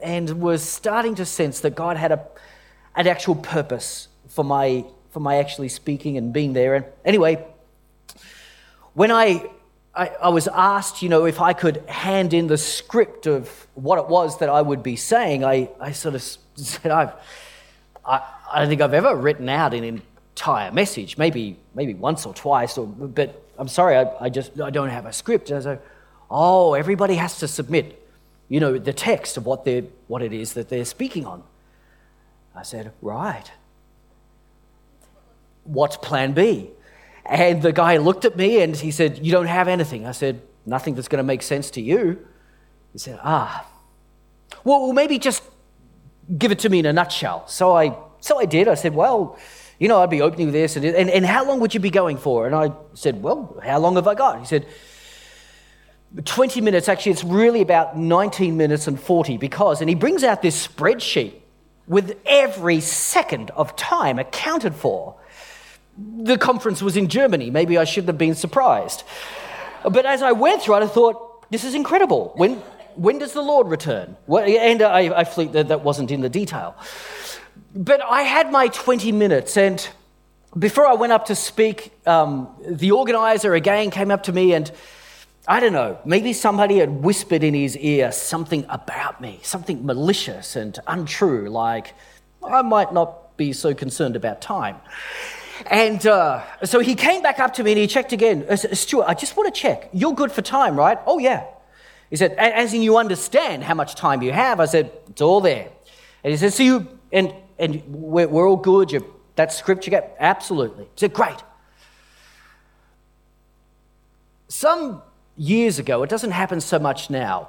and 0.00 0.40
was 0.40 0.62
starting 0.62 1.14
to 1.16 1.24
sense 1.24 1.60
that 1.60 1.74
God 1.74 1.96
had 1.96 2.12
a, 2.12 2.26
an 2.94 3.06
actual 3.06 3.34
purpose 3.34 4.08
for 4.32 4.44
my, 4.44 4.84
for 5.10 5.20
my 5.20 5.36
actually 5.36 5.68
speaking 5.68 6.16
and 6.16 6.32
being 6.32 6.52
there. 6.52 6.74
And 6.74 6.84
anyway, 7.04 7.44
when 8.94 9.10
I, 9.10 9.48
I, 9.94 10.08
I, 10.08 10.28
was 10.30 10.48
asked, 10.48 11.02
you 11.02 11.08
know, 11.08 11.24
if 11.24 11.40
I 11.40 11.52
could 11.52 11.78
hand 11.88 12.34
in 12.34 12.46
the 12.46 12.58
script 12.58 13.26
of 13.26 13.48
what 13.74 13.98
it 13.98 14.08
was 14.08 14.38
that 14.38 14.48
I 14.48 14.62
would 14.62 14.82
be 14.82 14.96
saying, 14.96 15.44
I, 15.44 15.68
I 15.80 15.92
sort 15.92 16.14
of 16.14 16.22
said, 16.56 16.90
I've, 16.90 17.12
I, 18.04 18.22
I 18.52 18.58
don't 18.60 18.68
think 18.68 18.80
I've 18.80 18.94
ever 18.94 19.14
written 19.14 19.48
out 19.48 19.74
an 19.74 19.84
entire 19.84 20.72
message, 20.72 21.18
maybe, 21.18 21.56
maybe 21.74 21.94
once 21.94 22.26
or 22.26 22.34
twice, 22.34 22.78
or, 22.78 22.86
but 22.86 23.42
I'm 23.58 23.68
sorry, 23.68 23.96
I, 23.96 24.10
I 24.20 24.28
just 24.28 24.60
I 24.60 24.70
don't 24.70 24.90
have 24.90 25.06
a 25.06 25.12
script. 25.12 25.50
And 25.50 25.58
I 25.58 25.62
said, 25.62 25.80
oh, 26.30 26.74
everybody 26.74 27.14
has 27.16 27.38
to 27.40 27.48
submit 27.48 27.98
you 28.52 28.60
know, 28.60 28.76
the 28.76 28.92
text 28.92 29.38
of 29.38 29.46
what, 29.46 29.64
they're, 29.64 29.84
what 30.08 30.20
it 30.20 30.34
is 30.34 30.52
that 30.52 30.68
they're 30.68 30.84
speaking 30.84 31.24
on. 31.24 31.42
I 32.54 32.62
said, 32.64 32.92
right. 33.00 33.50
What's 35.64 35.96
plan 35.96 36.32
B? 36.32 36.70
And 37.24 37.62
the 37.62 37.72
guy 37.72 37.98
looked 37.98 38.24
at 38.24 38.36
me 38.36 38.62
and 38.62 38.76
he 38.76 38.90
said, 38.90 39.24
You 39.24 39.32
don't 39.32 39.46
have 39.46 39.68
anything. 39.68 40.06
I 40.06 40.12
said, 40.12 40.42
Nothing 40.66 40.94
that's 40.94 41.08
going 41.08 41.18
to 41.18 41.26
make 41.26 41.42
sense 41.42 41.70
to 41.72 41.80
you. 41.80 42.26
He 42.92 42.98
said, 42.98 43.18
Ah. 43.22 43.66
Well, 44.64 44.92
maybe 44.92 45.18
just 45.18 45.42
give 46.38 46.52
it 46.52 46.58
to 46.60 46.68
me 46.68 46.80
in 46.80 46.86
a 46.86 46.92
nutshell. 46.92 47.46
So 47.48 47.76
I, 47.76 47.96
so 48.20 48.38
I 48.38 48.44
did. 48.44 48.68
I 48.68 48.74
said, 48.74 48.94
Well, 48.94 49.38
you 49.78 49.88
know, 49.88 50.02
I'd 50.02 50.10
be 50.10 50.22
opening 50.22 50.52
this. 50.52 50.76
And, 50.76 50.84
and, 50.84 51.10
and 51.10 51.24
how 51.24 51.44
long 51.44 51.60
would 51.60 51.74
you 51.74 51.80
be 51.80 51.90
going 51.90 52.16
for? 52.16 52.46
And 52.46 52.54
I 52.54 52.72
said, 52.94 53.22
Well, 53.22 53.60
how 53.64 53.78
long 53.78 53.96
have 53.96 54.08
I 54.08 54.14
got? 54.14 54.40
He 54.40 54.46
said, 54.46 54.66
20 56.24 56.60
minutes, 56.60 56.88
actually, 56.88 57.12
it's 57.12 57.24
really 57.24 57.62
about 57.62 57.96
19 57.96 58.56
minutes 58.56 58.86
and 58.86 59.00
40 59.00 59.38
because, 59.38 59.80
and 59.80 59.88
he 59.88 59.94
brings 59.94 60.22
out 60.22 60.42
this 60.42 60.66
spreadsheet 60.66 61.32
with 61.86 62.18
every 62.26 62.80
second 62.80 63.50
of 63.52 63.74
time 63.76 64.18
accounted 64.18 64.74
for. 64.74 65.16
The 65.98 66.38
conference 66.38 66.82
was 66.82 66.96
in 66.96 67.08
Germany. 67.08 67.50
Maybe 67.50 67.78
I 67.78 67.84
shouldn't 67.84 68.08
have 68.08 68.18
been 68.18 68.34
surprised. 68.34 69.04
But 69.82 70.06
as 70.06 70.22
I 70.22 70.32
went 70.32 70.62
through 70.62 70.76
it, 70.76 70.82
I 70.82 70.86
thought, 70.86 71.50
this 71.50 71.64
is 71.64 71.74
incredible. 71.74 72.32
When, 72.36 72.56
when 72.94 73.18
does 73.18 73.32
the 73.32 73.42
Lord 73.42 73.68
return? 73.68 74.16
And 74.28 74.82
I, 74.82 75.20
I 75.20 75.24
fleet 75.24 75.52
that 75.52 75.68
that 75.68 75.82
wasn't 75.82 76.10
in 76.10 76.20
the 76.20 76.28
detail. 76.28 76.76
But 77.74 78.00
I 78.02 78.22
had 78.22 78.50
my 78.52 78.68
20 78.68 79.12
minutes, 79.12 79.56
and 79.56 79.86
before 80.58 80.86
I 80.86 80.94
went 80.94 81.12
up 81.12 81.26
to 81.26 81.34
speak, 81.34 81.92
um, 82.06 82.48
the 82.66 82.92
organizer 82.92 83.54
again 83.54 83.90
came 83.90 84.10
up 84.10 84.24
to 84.24 84.32
me 84.32 84.52
and 84.52 84.70
I 85.48 85.58
don't 85.58 85.72
know, 85.72 85.98
maybe 86.04 86.32
somebody 86.34 86.78
had 86.78 87.02
whispered 87.02 87.42
in 87.42 87.54
his 87.54 87.76
ear 87.78 88.12
something 88.12 88.64
about 88.68 89.20
me, 89.20 89.40
something 89.42 89.84
malicious 89.84 90.54
and 90.54 90.78
untrue, 90.86 91.48
like 91.48 91.94
I 92.44 92.62
might 92.62 92.92
not 92.92 93.36
be 93.36 93.52
so 93.52 93.74
concerned 93.74 94.14
about 94.14 94.40
time. 94.40 94.76
And 95.66 96.06
uh, 96.06 96.42
so 96.64 96.80
he 96.80 96.94
came 96.94 97.22
back 97.22 97.38
up 97.38 97.54
to 97.54 97.64
me 97.64 97.72
and 97.72 97.80
he 97.80 97.86
checked 97.86 98.12
again. 98.12 98.44
Said, 98.56 98.76
Stewart, 98.76 99.06
I 99.08 99.14
just 99.14 99.36
want 99.36 99.54
to 99.54 99.60
check. 99.60 99.88
You're 99.92 100.14
good 100.14 100.32
for 100.32 100.42
time, 100.42 100.76
right? 100.76 100.98
Oh, 101.06 101.18
yeah. 101.18 101.44
He 102.10 102.16
said, 102.16 102.32
as 102.32 102.74
in 102.74 102.82
you 102.82 102.98
understand 102.98 103.64
how 103.64 103.74
much 103.74 103.94
time 103.94 104.22
you 104.22 104.32
have? 104.32 104.60
I 104.60 104.66
said, 104.66 104.92
it's 105.08 105.22
all 105.22 105.40
there. 105.40 105.68
And 106.22 106.30
he 106.30 106.36
said, 106.36 106.52
so 106.52 106.62
you, 106.62 106.98
and, 107.10 107.32
and 107.58 107.82
we're, 107.86 108.28
we're 108.28 108.48
all 108.48 108.56
good. 108.56 108.92
You, 108.92 109.14
that 109.36 109.52
script 109.52 109.86
you 109.86 109.90
get? 109.90 110.14
Absolutely. 110.20 110.84
He 110.84 110.90
said, 110.96 111.14
great. 111.14 111.38
Some 114.48 115.00
years 115.38 115.78
ago, 115.78 116.02
it 116.02 116.10
doesn't 116.10 116.32
happen 116.32 116.60
so 116.60 116.78
much 116.78 117.08
now. 117.08 117.48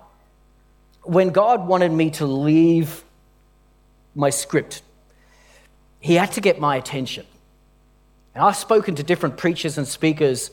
When 1.01 1.31
God 1.31 1.67
wanted 1.67 1.91
me 1.91 2.11
to 2.11 2.25
leave 2.25 3.03
my 4.15 4.29
script, 4.29 4.81
He 5.99 6.15
had 6.15 6.31
to 6.33 6.41
get 6.41 6.59
my 6.59 6.77
attention. 6.77 7.25
And 8.35 8.43
I've 8.43 8.55
spoken 8.55 8.95
to 8.95 9.03
different 9.03 9.37
preachers 9.37 9.77
and 9.77 9.87
speakers 9.87 10.51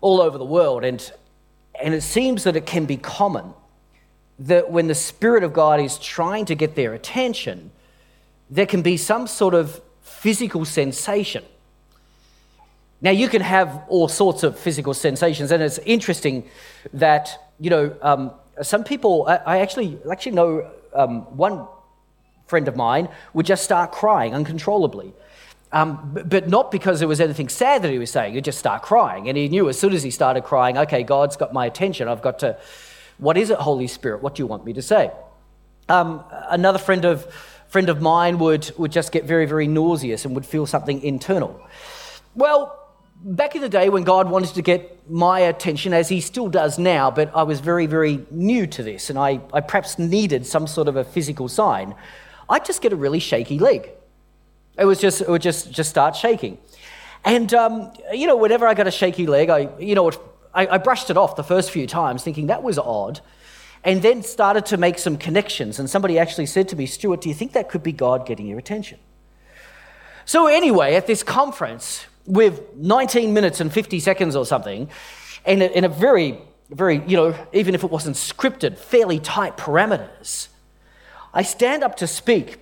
all 0.00 0.20
over 0.20 0.38
the 0.38 0.44
world, 0.44 0.84
and, 0.84 1.12
and 1.80 1.94
it 1.94 2.02
seems 2.02 2.44
that 2.44 2.56
it 2.56 2.66
can 2.66 2.86
be 2.86 2.96
common 2.96 3.54
that 4.38 4.70
when 4.70 4.88
the 4.88 4.94
Spirit 4.94 5.44
of 5.44 5.52
God 5.52 5.80
is 5.80 5.98
trying 5.98 6.46
to 6.46 6.54
get 6.54 6.74
their 6.74 6.94
attention, 6.94 7.70
there 8.50 8.66
can 8.66 8.82
be 8.82 8.96
some 8.96 9.26
sort 9.26 9.54
of 9.54 9.80
physical 10.02 10.64
sensation 10.64 11.44
now, 13.02 13.10
you 13.10 13.28
can 13.28 13.42
have 13.42 13.82
all 13.88 14.06
sorts 14.06 14.44
of 14.44 14.56
physical 14.56 14.94
sensations, 14.94 15.50
and 15.50 15.60
it's 15.60 15.78
interesting 15.78 16.48
that, 16.92 17.52
you 17.58 17.68
know, 17.68 17.96
um, 18.00 18.30
some 18.62 18.84
people, 18.84 19.26
I, 19.26 19.36
I, 19.38 19.58
actually, 19.58 19.98
actually 20.08 20.32
know 20.32 20.70
um, 20.94 21.22
one 21.36 21.66
friend 22.46 22.68
of 22.68 22.76
mine 22.76 23.08
would 23.34 23.44
just 23.44 23.64
start 23.64 23.90
crying 23.90 24.34
uncontrollably. 24.34 25.12
Um, 25.72 26.10
but 26.26 26.48
not 26.48 26.70
because 26.70 26.98
there 26.98 27.08
was 27.08 27.20
anything 27.20 27.48
sad 27.48 27.80
that 27.82 27.90
he 27.90 27.98
was 27.98 28.10
saying, 28.10 28.34
he'd 28.34 28.44
just 28.44 28.58
start 28.58 28.82
crying. 28.82 29.28
And 29.28 29.38
he 29.38 29.48
knew 29.48 29.70
as 29.70 29.78
soon 29.78 29.94
as 29.94 30.02
he 30.02 30.10
started 30.10 30.44
crying, 30.44 30.76
okay, 30.76 31.02
God's 31.02 31.36
got 31.36 31.54
my 31.54 31.64
attention. 31.64 32.08
I've 32.08 32.20
got 32.20 32.40
to, 32.40 32.58
what 33.16 33.38
is 33.38 33.48
it, 33.48 33.56
Holy 33.56 33.86
Spirit? 33.86 34.22
What 34.22 34.34
do 34.34 34.42
you 34.42 34.46
want 34.46 34.66
me 34.66 34.74
to 34.74 34.82
say? 34.82 35.10
Um, 35.88 36.24
another 36.50 36.78
friend 36.78 37.06
of, 37.06 37.24
friend 37.68 37.88
of 37.88 38.02
mine 38.02 38.38
would, 38.38 38.70
would 38.76 38.92
just 38.92 39.12
get 39.12 39.24
very, 39.24 39.46
very 39.46 39.66
nauseous 39.66 40.26
and 40.26 40.34
would 40.34 40.44
feel 40.44 40.66
something 40.66 41.02
internal. 41.02 41.58
Well, 42.34 42.78
back 43.24 43.54
in 43.54 43.62
the 43.62 43.68
day 43.70 43.88
when 43.88 44.04
God 44.04 44.30
wanted 44.30 44.54
to 44.54 44.62
get 44.62 45.10
my 45.10 45.40
attention, 45.40 45.94
as 45.94 46.10
He 46.10 46.20
still 46.20 46.48
does 46.48 46.78
now, 46.78 47.10
but 47.10 47.34
I 47.34 47.44
was 47.44 47.60
very, 47.60 47.86
very 47.86 48.26
new 48.30 48.66
to 48.66 48.82
this 48.82 49.08
and 49.08 49.18
I, 49.18 49.40
I 49.54 49.62
perhaps 49.62 49.98
needed 49.98 50.46
some 50.46 50.66
sort 50.66 50.86
of 50.86 50.96
a 50.96 51.04
physical 51.04 51.48
sign, 51.48 51.94
I'd 52.50 52.66
just 52.66 52.82
get 52.82 52.92
a 52.92 52.96
really 52.96 53.20
shaky 53.20 53.58
leg. 53.58 53.92
It 54.78 54.84
was 54.84 55.00
just, 55.00 55.20
it 55.20 55.28
would 55.28 55.42
just, 55.42 55.70
just 55.70 55.90
start 55.90 56.16
shaking. 56.16 56.58
And, 57.24 57.52
um, 57.54 57.92
you 58.12 58.26
know, 58.26 58.36
whenever 58.36 58.66
I 58.66 58.74
got 58.74 58.86
a 58.86 58.90
shaky 58.90 59.26
leg, 59.26 59.50
I, 59.50 59.68
you 59.78 59.94
know, 59.94 60.10
I, 60.54 60.66
I 60.66 60.78
brushed 60.78 61.10
it 61.10 61.16
off 61.16 61.36
the 61.36 61.44
first 61.44 61.70
few 61.70 61.86
times 61.86 62.22
thinking 62.22 62.46
that 62.48 62.62
was 62.62 62.78
odd. 62.78 63.20
And 63.84 64.00
then 64.00 64.22
started 64.22 64.66
to 64.66 64.76
make 64.76 64.98
some 64.98 65.16
connections. 65.16 65.78
And 65.78 65.90
somebody 65.90 66.18
actually 66.18 66.46
said 66.46 66.68
to 66.68 66.76
me, 66.76 66.86
Stewart, 66.86 67.20
do 67.20 67.28
you 67.28 67.34
think 67.34 67.52
that 67.52 67.68
could 67.68 67.82
be 67.82 67.92
God 67.92 68.26
getting 68.26 68.46
your 68.46 68.58
attention? 68.58 68.98
So, 70.24 70.46
anyway, 70.46 70.94
at 70.94 71.08
this 71.08 71.24
conference, 71.24 72.06
with 72.24 72.76
19 72.76 73.34
minutes 73.34 73.60
and 73.60 73.72
50 73.72 73.98
seconds 73.98 74.36
or 74.36 74.46
something, 74.46 74.88
and 75.44 75.62
in 75.62 75.82
a 75.82 75.88
very, 75.88 76.38
very, 76.70 77.02
you 77.06 77.16
know, 77.16 77.34
even 77.52 77.74
if 77.74 77.82
it 77.82 77.90
wasn't 77.90 78.16
scripted, 78.16 78.78
fairly 78.78 79.18
tight 79.18 79.56
parameters, 79.56 80.48
I 81.34 81.42
stand 81.42 81.82
up 81.82 81.96
to 81.96 82.06
speak 82.06 82.58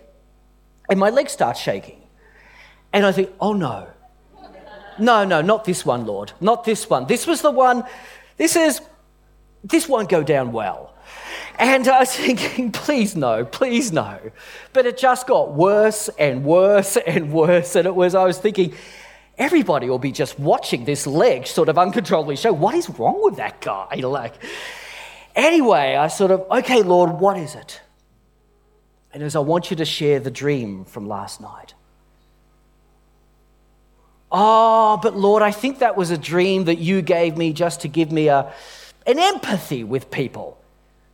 and 0.89 0.99
my 0.99 1.11
leg 1.11 1.29
starts 1.29 1.61
shaking. 1.61 2.00
And 2.93 3.07
I 3.07 3.13
think, 3.13 3.31
oh 3.41 3.53
no, 3.53 3.89
no, 4.99 5.25
no, 5.25 5.41
not 5.41 5.65
this 5.65 5.87
one, 5.87 6.07
Lord, 6.07 6.33
not 6.41 6.65
this 6.65 6.89
one. 6.91 7.07
This 7.07 7.27
was 7.27 7.43
the 7.43 7.51
one, 7.51 7.85
this 8.37 8.57
is, 8.57 8.81
this 9.65 9.89
won't 9.89 10.09
go 10.09 10.23
down 10.23 10.53
well. 10.53 10.95
And 11.59 11.87
I 11.89 12.01
was 12.01 12.15
thinking, 12.17 12.73
please 12.73 13.17
no, 13.17 13.45
please 13.45 13.93
no. 13.93 14.19
But 14.73 14.87
it 14.87 14.99
just 14.99 15.27
got 15.27 15.55
worse 15.55 16.09
and 16.19 16.45
worse 16.45 16.97
and 16.97 17.33
worse. 17.33 17.77
And 17.77 17.87
it 17.87 17.95
was, 17.95 18.15
I 18.15 18.25
was 18.25 18.39
thinking, 18.39 18.75
everybody 19.41 19.89
will 19.89 19.99
be 19.99 20.13
just 20.13 20.39
watching 20.39 20.85
this 20.85 21.07
leg 21.07 21.47
sort 21.47 21.69
of 21.71 21.79
uncontrollably 21.79 22.37
show 22.37 22.53
what 22.53 22.75
is 22.75 22.89
wrong 22.91 23.21
with 23.25 23.37
that 23.37 23.61
guy 23.63 23.95
like 24.03 24.35
anyway 25.35 25.97
i 25.97 26.07
sort 26.09 26.31
of 26.31 26.45
okay 26.51 26.83
lord 26.83 27.11
what 27.13 27.39
is 27.39 27.55
it 27.55 27.81
and 29.15 29.23
as 29.23 29.35
i 29.35 29.39
want 29.39 29.71
you 29.71 29.77
to 29.77 29.85
share 29.85 30.21
the 30.21 30.31
dream 30.31 30.85
from 30.85 31.09
last 31.09 31.41
night 31.41 31.73
oh 34.31 34.99
but 35.03 35.17
lord 35.17 35.43
i 35.43 35.51
think 35.51 35.79
that 35.81 35.97
was 35.97 36.11
a 36.11 36.19
dream 36.19 36.65
that 36.65 36.79
you 36.79 37.03
gave 37.03 37.37
me 37.37 37.53
just 37.53 37.81
to 37.81 37.89
give 37.89 38.13
me 38.13 38.29
a, 38.29 38.53
an 39.07 39.19
empathy 39.19 39.85
with 39.85 40.11
people 40.11 40.61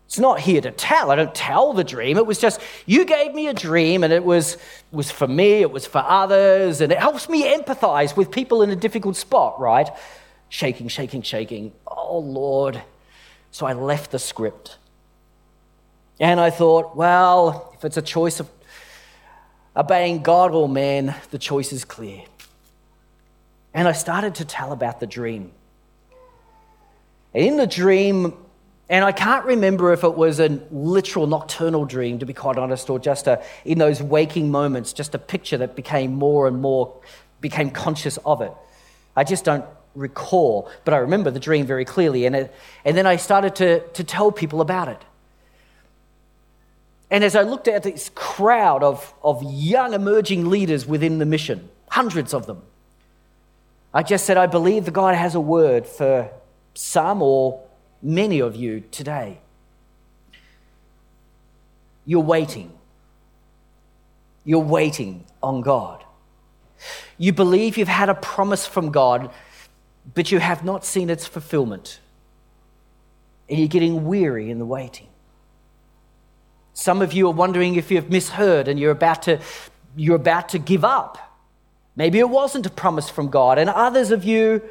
it's 0.07 0.21
not 0.21 0.39
here 0.39 0.61
to 0.61 0.71
tell. 0.71 1.11
I 1.11 1.17
don't 1.17 1.35
tell 1.35 1.73
the 1.73 1.83
dream. 1.83 2.17
It 2.17 2.27
was 2.27 2.39
just, 2.39 2.61
you 2.87 3.05
gave 3.05 3.35
me 3.35 3.49
a 3.49 3.55
dream 3.55 4.05
and 4.05 4.13
it 4.13 4.25
was, 4.25 4.57
was 4.93 5.11
for 5.11 5.27
me, 5.27 5.55
it 5.63 5.71
was 5.73 5.85
for 5.85 5.99
others, 5.99 6.81
and 6.81 6.93
it 6.93 6.99
helps 6.99 7.29
me 7.29 7.43
empathize 7.43 8.17
with 8.17 8.31
people 8.31 8.63
in 8.63 8.71
a 8.71 8.77
difficult 8.77 9.17
spot, 9.17 9.59
right? 9.59 9.89
Shaking, 10.49 10.87
shaking, 10.87 11.23
shaking. 11.23 11.73
Oh, 11.87 12.21
Lord. 12.21 12.81
So 13.51 13.67
I 13.67 13.73
left 13.73 14.13
the 14.13 14.21
script. 14.21 14.79
And 16.21 16.39
I 16.39 16.51
thought, 16.51 16.97
well, 16.97 17.73
if 17.77 17.85
it's 17.85 17.97
a 17.97 18.03
choice 18.03 18.39
of 18.39 18.49
obeying 19.77 20.23
God 20.23 20.53
or 20.53 20.69
man, 20.69 21.17
the 21.33 21.39
choice 21.39 21.73
is 21.73 21.85
clear. 21.85 22.23
And 23.77 23.87
I 23.87 23.93
started 23.93 24.37
to 24.37 24.47
tell 24.47 24.73
about 24.73 25.01
the 25.01 25.07
dream. 25.07 25.53
In 27.35 27.59
the 27.59 27.67
dream, 27.67 28.33
and 28.89 29.05
I 29.05 29.13
can't 29.13 29.45
remember 29.45 29.93
if 29.93 30.03
it 30.03 30.17
was 30.17 30.41
a 30.41 30.49
literal 30.71 31.27
nocturnal 31.27 31.85
dream, 31.85 32.19
to 32.21 32.25
be 32.25 32.33
quite 32.33 32.57
honest, 32.57 32.89
or 32.89 32.99
just 32.99 33.27
a, 33.27 33.45
in 33.67 33.77
those 33.77 34.03
waking 34.03 34.51
moments, 34.51 34.95
just 34.95 35.15
a 35.15 35.19
picture 35.19 35.59
that 35.59 35.77
became 35.77 36.15
more 36.15 36.49
and 36.49 36.63
more, 36.63 36.99
became 37.43 37.71
conscious 37.71 38.17
of 38.25 38.41
it. 38.41 38.53
I 39.15 39.25
just 39.25 39.45
don't 39.45 39.67
recall, 39.95 40.71
but 40.87 40.95
I 40.95 40.97
remember 40.97 41.31
the 41.31 41.39
dream 41.39 41.67
very 41.67 41.85
clearly. 41.85 42.25
And, 42.25 42.35
it, 42.35 42.55
and 42.83 42.97
then 42.97 43.07
I 43.07 43.17
started 43.17 43.57
to, 43.57 43.81
to 43.81 44.03
tell 44.03 44.33
people 44.33 44.63
about 44.63 44.89
it. 44.89 45.03
And 47.11 47.23
as 47.23 47.37
I 47.37 47.43
looked 47.43 47.69
at 47.69 47.83
this 47.83 48.11
crowd 48.15 48.83
of, 48.83 49.13
of 49.23 49.43
young 49.43 49.93
emerging 49.93 50.49
leaders 50.49 50.87
within 50.87 51.19
the 51.19 51.27
mission, 51.27 51.69
hundreds 51.91 52.33
of 52.33 52.47
them, 52.47 52.63
I 53.97 54.03
just 54.03 54.27
said, 54.27 54.37
I 54.37 54.47
believe 54.47 54.85
that 54.85 54.91
God 54.91 55.15
has 55.15 55.35
a 55.35 55.41
word 55.41 55.87
for 55.87 56.31
some 56.75 57.23
or 57.23 57.63
many 58.03 58.41
of 58.41 58.55
you 58.55 58.81
today. 58.91 59.39
You're 62.05 62.21
waiting. 62.21 62.75
You're 64.45 64.59
waiting 64.59 65.25
on 65.43 65.63
God. 65.63 66.05
You 67.17 67.33
believe 67.33 67.79
you've 67.79 67.89
had 67.89 68.11
a 68.11 68.15
promise 68.15 68.67
from 68.67 68.91
God, 68.91 69.31
but 70.15 70.31
you 70.31 70.41
have 70.41 70.63
not 70.63 70.85
seen 70.85 71.09
its 71.09 71.27
fulfillment. 71.27 71.99
And 73.49 73.59
you're 73.59 73.67
getting 73.67 74.05
weary 74.05 74.51
in 74.51 74.59
the 74.59 74.67
waiting. 74.67 75.09
Some 76.75 77.01
of 77.01 77.15
you 77.15 77.29
are 77.29 77.33
wondering 77.33 77.77
if 77.77 77.91
you've 77.91 78.11
misheard 78.11 78.69
and 78.69 78.79
you're 78.79 78.91
about 78.91 79.23
to, 79.23 79.41
you're 79.97 80.17
about 80.17 80.51
to 80.51 80.59
give 80.59 80.85
up. 80.85 81.26
Maybe 81.97 82.19
it 82.19 82.29
wasn't 82.29 82.67
a 82.67 82.71
promise 82.71 83.09
from 83.09 83.29
God. 83.29 83.59
And 83.59 83.71
others 83.71 84.11
of 84.11 84.23
you 84.23 84.63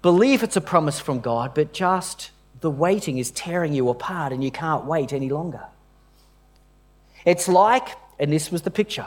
believe 0.00 0.42
it's 0.42 0.56
a 0.56 0.60
promise 0.60 0.98
from 0.98 1.20
God, 1.20 1.54
but 1.54 1.72
just 1.72 2.30
the 2.60 2.70
waiting 2.70 3.18
is 3.18 3.30
tearing 3.30 3.74
you 3.74 3.90
apart 3.90 4.32
and 4.32 4.42
you 4.42 4.50
can't 4.50 4.86
wait 4.86 5.12
any 5.12 5.28
longer. 5.28 5.64
It's 7.26 7.48
like, 7.48 7.88
and 8.18 8.32
this 8.32 8.50
was 8.50 8.62
the 8.62 8.70
picture, 8.70 9.06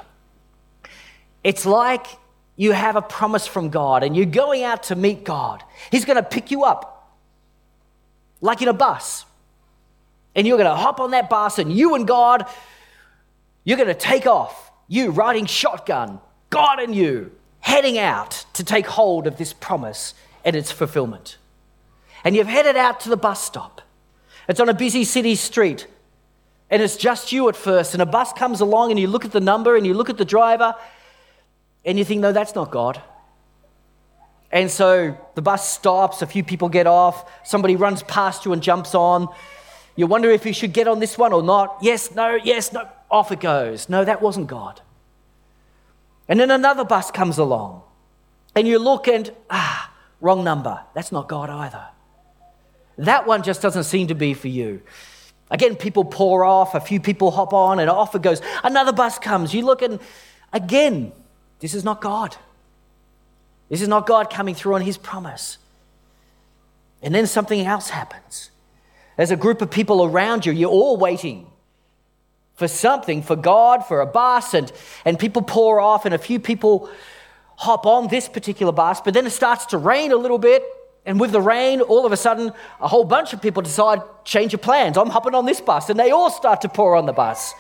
it's 1.44 1.66
like 1.66 2.06
you 2.56 2.72
have 2.72 2.96
a 2.96 3.02
promise 3.02 3.48
from 3.48 3.70
God 3.70 4.04
and 4.04 4.16
you're 4.16 4.26
going 4.26 4.64
out 4.64 4.84
to 4.84 4.96
meet 4.96 5.24
God. 5.24 5.64
He's 5.92 6.06
going 6.06 6.18
to 6.18 6.24
pick 6.24 6.52
you 6.52 6.64
up, 6.64 7.16
like 8.42 8.62
in 8.62 8.68
a 8.68 8.74
bus. 8.74 9.26
And 10.36 10.46
you're 10.46 10.58
going 10.58 10.70
to 10.70 10.76
hop 10.76 11.00
on 11.00 11.12
that 11.12 11.30
bus 11.30 11.58
and 11.58 11.72
you 11.72 11.96
and 11.96 12.08
God, 12.08 12.46
you're 13.64 13.78
going 13.78 13.88
to 13.88 13.96
take 13.96 14.28
off. 14.28 14.72
You 14.88 15.12
riding 15.12 15.46
shotgun, 15.46 16.20
God 16.50 16.80
and 16.80 16.96
you, 16.96 17.32
heading 17.68 17.98
out 17.98 18.46
to 18.54 18.64
take 18.64 18.88
hold 18.88 19.28
of 19.28 19.38
this 19.38 19.52
promise 19.52 20.14
and 20.46 20.56
its 20.56 20.72
fulfillment. 20.72 21.38
And 22.24 22.34
you've 22.34 22.48
headed 22.48 22.78
out 22.78 23.02
to 23.02 23.10
the 23.10 23.18
bus 23.18 23.44
stop. 23.44 23.82
It's 24.48 24.62
on 24.62 24.70
a 24.70 24.74
busy 24.74 25.04
city 25.04 25.36
street. 25.36 25.86
And 26.70 26.82
it's 26.82 26.96
just 26.96 27.34
you 27.34 27.50
at 27.50 27.58
first. 27.58 27.94
And 27.94 28.02
a 28.02 28.06
bus 28.06 28.32
comes 28.32 28.62
along 28.62 28.92
and 28.92 29.00
you 29.00 29.08
look 29.08 29.26
at 29.26 29.34
the 29.34 29.42
number 29.42 29.76
and 29.76 29.86
you 29.86 29.94
look 29.94 30.10
at 30.10 30.18
the 30.18 30.24
driver 30.24 30.76
and 31.84 32.00
you 32.00 32.06
think, 32.06 32.22
no, 32.22 32.32
that's 32.32 32.56
not 32.56 32.72
God. 32.72 33.02
And 34.50 34.72
so 34.72 35.18
the 35.36 35.42
bus 35.42 35.70
stops, 35.70 36.22
a 36.22 36.26
few 36.26 36.46
people 36.46 36.70
get 36.70 36.88
off, 36.88 37.30
somebody 37.44 37.76
runs 37.76 38.02
past 38.04 38.46
you 38.46 38.54
and 38.54 38.64
jumps 38.64 38.96
on. 38.96 39.28
You 39.98 40.08
wonder 40.08 40.32
if 40.32 40.46
you 40.46 40.54
should 40.54 40.72
get 40.72 40.88
on 40.88 41.00
this 41.00 41.18
one 41.18 41.34
or 41.34 41.44
not. 41.44 41.80
Yes, 41.82 42.16
no, 42.16 42.36
yes, 42.42 42.72
no. 42.72 42.88
Off 43.12 43.34
it 43.34 43.42
goes. 43.42 43.90
No, 43.90 44.06
that 44.06 44.22
wasn't 44.22 44.48
God. 44.48 44.80
And 46.28 46.40
then 46.40 46.52
another 46.52 46.84
bus 46.84 47.12
comes 47.12 47.38
along, 47.38 47.84
and 48.56 48.68
you 48.68 48.80
look 48.80 49.08
and, 49.08 49.32
ah, 49.50 49.92
wrong 50.20 50.44
number. 50.44 50.82
That's 50.94 51.12
not 51.12 51.28
God 51.30 51.50
either. 51.50 51.86
That 52.98 53.28
one 53.28 53.44
just 53.44 53.62
doesn't 53.62 53.84
seem 53.84 54.08
to 54.08 54.16
be 54.16 54.34
for 54.34 54.48
you. 54.48 54.82
Again, 55.50 55.76
people 55.76 56.04
pour 56.04 56.44
off, 56.44 56.76
a 56.76 56.82
few 56.82 57.00
people 57.00 57.32
hop 57.32 57.54
on, 57.54 57.80
and 57.80 57.90
off 57.90 58.16
it 58.16 58.22
goes. 58.22 58.42
Another 58.64 58.92
bus 58.92 59.18
comes. 59.20 59.54
You 59.54 59.66
look 59.66 59.82
and, 59.82 60.00
again, 60.52 61.14
this 61.60 61.74
is 61.74 61.84
not 61.84 62.02
God. 62.02 62.36
This 63.70 63.82
is 63.82 63.88
not 63.88 64.06
God 64.06 64.30
coming 64.30 64.56
through 64.56 64.76
on 64.76 64.82
his 64.82 64.98
promise. 64.98 65.58
And 67.02 67.14
then 67.14 67.28
something 67.28 67.66
else 67.66 67.90
happens. 67.90 68.50
There's 69.16 69.32
a 69.32 69.38
group 69.38 69.62
of 69.62 69.72
people 69.72 70.04
around 70.04 70.46
you, 70.46 70.52
you're 70.52 70.70
all 70.70 70.98
waiting 70.98 71.48
for 72.58 72.68
something, 72.68 73.22
for 73.22 73.36
God, 73.36 73.86
for 73.86 74.02
a 74.02 74.06
bus, 74.06 74.54
and, 74.54 74.72
and 75.06 75.18
people 75.18 75.42
pour 75.42 75.80
off, 75.80 76.06
and 76.06 76.14
a 76.14 76.18
few 76.18 76.40
people 76.40 76.90
hop 77.56 77.86
on 77.86 78.08
this 78.08 78.28
particular 78.28 78.72
bus, 78.72 79.00
but 79.02 79.14
then 79.14 79.26
it 79.26 79.32
starts 79.32 79.68
to 79.68 79.78
rain 79.78 80.12
a 80.12 80.16
little 80.16 80.38
bit. 80.38 80.64
And 81.06 81.20
with 81.20 81.32
the 81.32 81.42
rain, 81.42 81.80
all 81.82 82.06
of 82.06 82.12
a 82.12 82.18
sudden, 82.18 82.52
a 82.82 82.88
whole 82.88 83.06
bunch 83.06 83.32
of 83.32 83.42
people 83.42 83.62
decide, 83.62 84.02
change 84.26 84.52
your 84.52 84.60
plans. 84.60 84.98
I'm 84.98 85.10
hopping 85.10 85.34
on 85.36 85.46
this 85.46 85.62
bus. 85.62 85.90
And 85.90 85.98
they 85.98 86.12
all 86.12 86.30
start 86.30 86.62
to 86.62 86.70
pour 86.70 86.98
on 86.98 87.06
the 87.06 87.14
bus. 87.14 87.54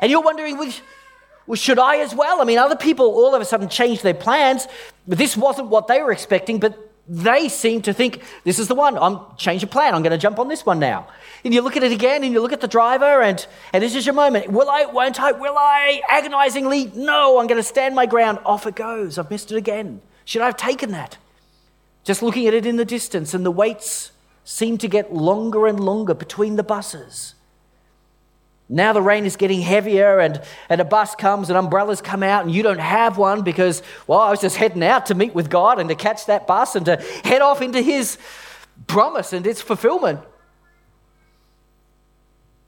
And 0.00 0.10
you're 0.10 0.22
wondering, 0.22 0.56
well, 0.56 1.56
should 1.56 1.78
I 1.78 1.98
as 1.98 2.14
well? 2.14 2.40
I 2.40 2.44
mean, 2.44 2.56
other 2.56 2.76
people 2.76 3.04
all 3.04 3.34
of 3.34 3.42
a 3.42 3.44
sudden 3.44 3.68
change 3.68 4.00
their 4.00 4.14
plans. 4.14 4.66
This 5.06 5.36
wasn't 5.36 5.68
what 5.68 5.86
they 5.86 6.00
were 6.00 6.12
expecting, 6.12 6.60
but 6.60 6.87
they 7.08 7.48
seem 7.48 7.80
to 7.82 7.92
think 7.92 8.22
this 8.44 8.58
is 8.58 8.68
the 8.68 8.74
one. 8.74 8.98
I'm 8.98 9.20
change 9.36 9.62
of 9.62 9.70
plan. 9.70 9.94
I'm 9.94 10.02
going 10.02 10.12
to 10.12 10.18
jump 10.18 10.38
on 10.38 10.48
this 10.48 10.66
one 10.66 10.78
now. 10.78 11.08
And 11.42 11.54
you 11.54 11.62
look 11.62 11.76
at 11.76 11.82
it 11.82 11.92
again 11.92 12.22
and 12.22 12.32
you 12.32 12.40
look 12.40 12.52
at 12.52 12.60
the 12.60 12.68
driver 12.68 13.22
and, 13.22 13.44
and 13.72 13.82
this 13.82 13.94
is 13.94 14.04
your 14.04 14.14
moment. 14.14 14.48
Will 14.50 14.68
I, 14.68 14.84
won't 14.84 15.18
I, 15.18 15.32
will 15.32 15.56
I? 15.56 16.02
Agonizingly, 16.08 16.92
no, 16.94 17.38
I'm 17.38 17.46
going 17.46 17.60
to 17.60 17.66
stand 17.66 17.94
my 17.94 18.04
ground. 18.04 18.38
Off 18.44 18.66
it 18.66 18.74
goes. 18.74 19.16
I've 19.18 19.30
missed 19.30 19.50
it 19.50 19.56
again. 19.56 20.02
Should 20.26 20.42
I 20.42 20.46
have 20.46 20.58
taken 20.58 20.90
that? 20.90 21.16
Just 22.04 22.22
looking 22.22 22.46
at 22.46 22.54
it 22.54 22.66
in 22.66 22.76
the 22.76 22.84
distance 22.84 23.32
and 23.32 23.44
the 23.44 23.50
waits 23.50 24.12
seem 24.44 24.76
to 24.78 24.88
get 24.88 25.14
longer 25.14 25.66
and 25.66 25.80
longer 25.80 26.14
between 26.14 26.56
the 26.56 26.62
buses. 26.62 27.34
Now 28.68 28.92
the 28.92 29.00
rain 29.00 29.24
is 29.24 29.36
getting 29.36 29.62
heavier, 29.62 30.18
and, 30.18 30.42
and 30.68 30.80
a 30.80 30.84
bus 30.84 31.14
comes, 31.14 31.48
and 31.48 31.56
umbrellas 31.56 32.02
come 32.02 32.22
out, 32.22 32.44
and 32.44 32.54
you 32.54 32.62
don't 32.62 32.80
have 32.80 33.16
one 33.16 33.42
because, 33.42 33.82
well, 34.06 34.20
I 34.20 34.30
was 34.30 34.40
just 34.40 34.56
heading 34.56 34.82
out 34.82 35.06
to 35.06 35.14
meet 35.14 35.34
with 35.34 35.48
God 35.48 35.78
and 35.78 35.88
to 35.88 35.94
catch 35.94 36.26
that 36.26 36.46
bus 36.46 36.76
and 36.76 36.84
to 36.86 36.96
head 37.24 37.40
off 37.40 37.62
into 37.62 37.80
His 37.80 38.18
promise 38.86 39.32
and 39.32 39.46
its 39.46 39.62
fulfillment. 39.62 40.20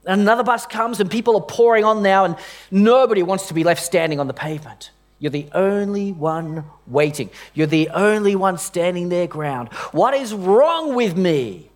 And 0.06 0.22
another 0.22 0.42
bus 0.42 0.64
comes, 0.66 1.00
and 1.00 1.10
people 1.10 1.36
are 1.36 1.42
pouring 1.42 1.84
on 1.84 2.02
now, 2.02 2.24
and 2.24 2.36
nobody 2.70 3.22
wants 3.22 3.48
to 3.48 3.54
be 3.54 3.62
left 3.62 3.82
standing 3.82 4.18
on 4.18 4.26
the 4.26 4.32
pavement. 4.32 4.92
You're 5.18 5.30
the 5.30 5.50
only 5.52 6.12
one 6.12 6.64
waiting. 6.86 7.28
You're 7.52 7.66
the 7.66 7.90
only 7.90 8.34
one 8.34 8.56
standing 8.56 9.10
their 9.10 9.26
ground. 9.26 9.68
What 9.92 10.14
is 10.14 10.32
wrong 10.32 10.94
with 10.94 11.14
me? 11.14 11.70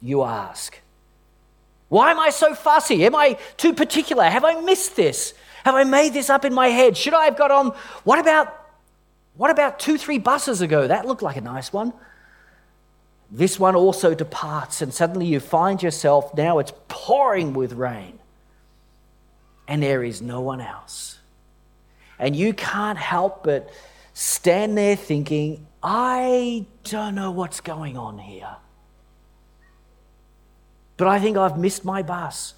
You 0.00 0.22
ask. 0.22 0.80
Why 1.88 2.10
am 2.10 2.18
I 2.18 2.30
so 2.30 2.54
fussy? 2.54 3.04
Am 3.04 3.14
I 3.14 3.38
too 3.56 3.72
particular? 3.72 4.24
Have 4.24 4.44
I 4.44 4.60
missed 4.60 4.96
this? 4.96 5.34
Have 5.64 5.74
I 5.74 5.84
made 5.84 6.12
this 6.12 6.28
up 6.30 6.44
in 6.44 6.52
my 6.52 6.68
head? 6.68 6.96
Should 6.96 7.14
I 7.14 7.24
have 7.24 7.36
got 7.36 7.50
on? 7.50 7.74
What 8.04 8.18
about 8.18 8.60
what 9.36 9.50
about 9.50 9.80
two, 9.80 9.98
three 9.98 10.18
buses 10.18 10.60
ago? 10.60 10.86
That 10.86 11.06
looked 11.06 11.22
like 11.22 11.36
a 11.36 11.40
nice 11.40 11.72
one. 11.72 11.92
This 13.30 13.58
one 13.58 13.74
also 13.74 14.14
departs, 14.14 14.80
and 14.80 14.94
suddenly 14.94 15.26
you 15.26 15.40
find 15.40 15.82
yourself 15.82 16.36
now 16.36 16.58
it's 16.60 16.72
pouring 16.86 17.52
with 17.52 17.72
rain, 17.72 18.20
and 19.66 19.82
there 19.82 20.04
is 20.04 20.22
no 20.22 20.40
one 20.40 20.60
else. 20.60 21.18
And 22.18 22.36
you 22.36 22.54
can't 22.54 22.98
help 22.98 23.42
but 23.42 23.70
stand 24.12 24.78
there 24.78 24.94
thinking, 24.94 25.66
I 25.82 26.66
don't 26.84 27.16
know 27.16 27.32
what's 27.32 27.60
going 27.60 27.98
on 27.98 28.18
here. 28.18 28.56
But 30.96 31.08
I 31.08 31.18
think 31.18 31.36
I've 31.36 31.58
missed 31.58 31.84
my 31.84 32.02
bus. 32.02 32.54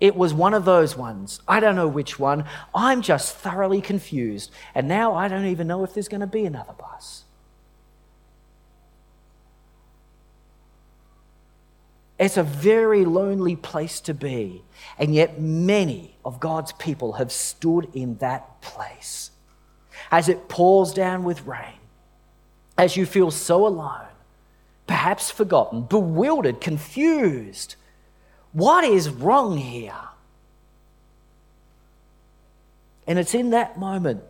It 0.00 0.16
was 0.16 0.34
one 0.34 0.54
of 0.54 0.64
those 0.64 0.96
ones. 0.96 1.40
I 1.46 1.60
don't 1.60 1.76
know 1.76 1.88
which 1.88 2.18
one. 2.18 2.44
I'm 2.74 3.02
just 3.02 3.36
thoroughly 3.36 3.80
confused. 3.80 4.50
And 4.74 4.88
now 4.88 5.14
I 5.14 5.28
don't 5.28 5.46
even 5.46 5.66
know 5.66 5.84
if 5.84 5.94
there's 5.94 6.08
going 6.08 6.20
to 6.20 6.26
be 6.26 6.44
another 6.44 6.72
bus. 6.72 7.24
It's 12.18 12.36
a 12.36 12.42
very 12.42 13.04
lonely 13.04 13.56
place 13.56 14.00
to 14.02 14.14
be. 14.14 14.62
And 14.98 15.14
yet, 15.14 15.40
many 15.40 16.16
of 16.24 16.40
God's 16.40 16.72
people 16.72 17.14
have 17.14 17.32
stood 17.32 17.88
in 17.92 18.16
that 18.18 18.60
place. 18.60 19.30
As 20.10 20.28
it 20.28 20.48
pours 20.48 20.92
down 20.92 21.24
with 21.24 21.46
rain, 21.46 21.78
as 22.78 22.96
you 22.96 23.06
feel 23.06 23.30
so 23.30 23.66
alone, 23.66 24.06
perhaps 24.86 25.30
forgotten, 25.30 25.82
bewildered, 25.82 26.60
confused. 26.60 27.76
What 28.52 28.84
is 28.84 29.08
wrong 29.08 29.56
here? 29.56 29.94
And 33.06 33.18
it's 33.18 33.34
in 33.34 33.50
that 33.50 33.78
moment 33.78 34.22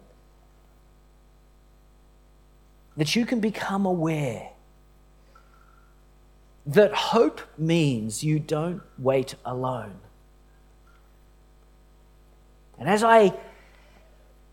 that 2.97 3.15
you 3.15 3.27
can 3.27 3.41
become 3.41 3.87
aware 3.87 4.51
that 6.67 6.95
hope 6.95 7.41
means 7.59 8.25
you 8.25 8.39
don't 8.39 8.83
wait 8.99 9.35
alone. 9.45 9.95
And 12.79 12.89
as 12.89 13.05
I 13.05 13.35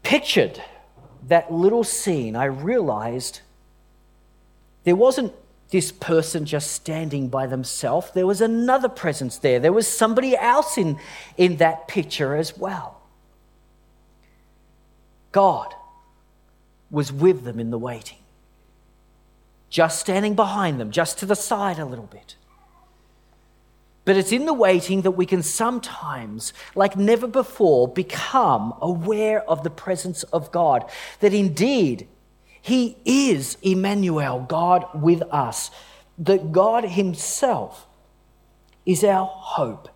pictured 0.03 0.61
that 1.27 1.51
little 1.51 1.83
scene, 1.83 2.35
I 2.35 2.45
realized 2.45 3.41
there 4.83 4.95
wasn't 4.95 5.33
this 5.71 5.91
person 5.91 6.45
just 6.45 6.71
standing 6.71 7.29
by 7.29 7.47
themselves. 7.47 8.11
There 8.13 8.27
was 8.27 8.41
another 8.41 8.89
presence 8.89 9.37
there. 9.37 9.59
There 9.59 9.73
was 9.73 9.87
somebody 9.87 10.37
else 10.37 10.77
in, 10.77 10.99
in 11.37 11.57
that 11.57 11.87
picture 11.87 12.35
as 12.35 12.57
well. 12.57 13.01
God 15.31 15.73
was 16.91 17.11
with 17.11 17.43
them 17.45 17.59
in 17.59 17.71
the 17.71 17.77
waiting. 17.79 18.17
just 19.71 19.99
standing 20.01 20.35
behind 20.35 20.79
them, 20.79 20.91
just 20.91 21.17
to 21.19 21.25
the 21.25 21.35
side 21.35 21.79
a 21.79 21.85
little 21.85 22.05
bit. 22.05 22.35
But 24.03 24.17
it's 24.17 24.33
in 24.33 24.45
the 24.45 24.53
waiting 24.53 25.03
that 25.03 25.11
we 25.11 25.25
can 25.25 25.41
sometimes, 25.41 26.53
like 26.75 26.97
never 26.97 27.27
before, 27.27 27.87
become 27.87 28.73
aware 28.81 29.49
of 29.49 29.63
the 29.63 29.69
presence 29.69 30.23
of 30.23 30.51
God. 30.51 30.83
That 31.21 31.33
indeed, 31.33 32.07
He 32.61 32.97
is 33.05 33.57
Emmanuel, 33.61 34.45
God 34.47 34.87
with 34.93 35.21
us. 35.31 35.71
That 36.17 36.51
God 36.51 36.85
Himself 36.85 37.87
is 38.85 39.03
our 39.03 39.25
hope. 39.25 39.89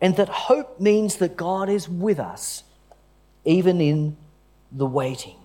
And 0.00 0.16
that 0.16 0.28
hope 0.28 0.80
means 0.80 1.16
that 1.16 1.36
God 1.36 1.68
is 1.68 1.88
with 1.88 2.18
us, 2.18 2.64
even 3.44 3.80
in 3.80 4.16
the 4.72 4.86
waiting. 4.86 5.36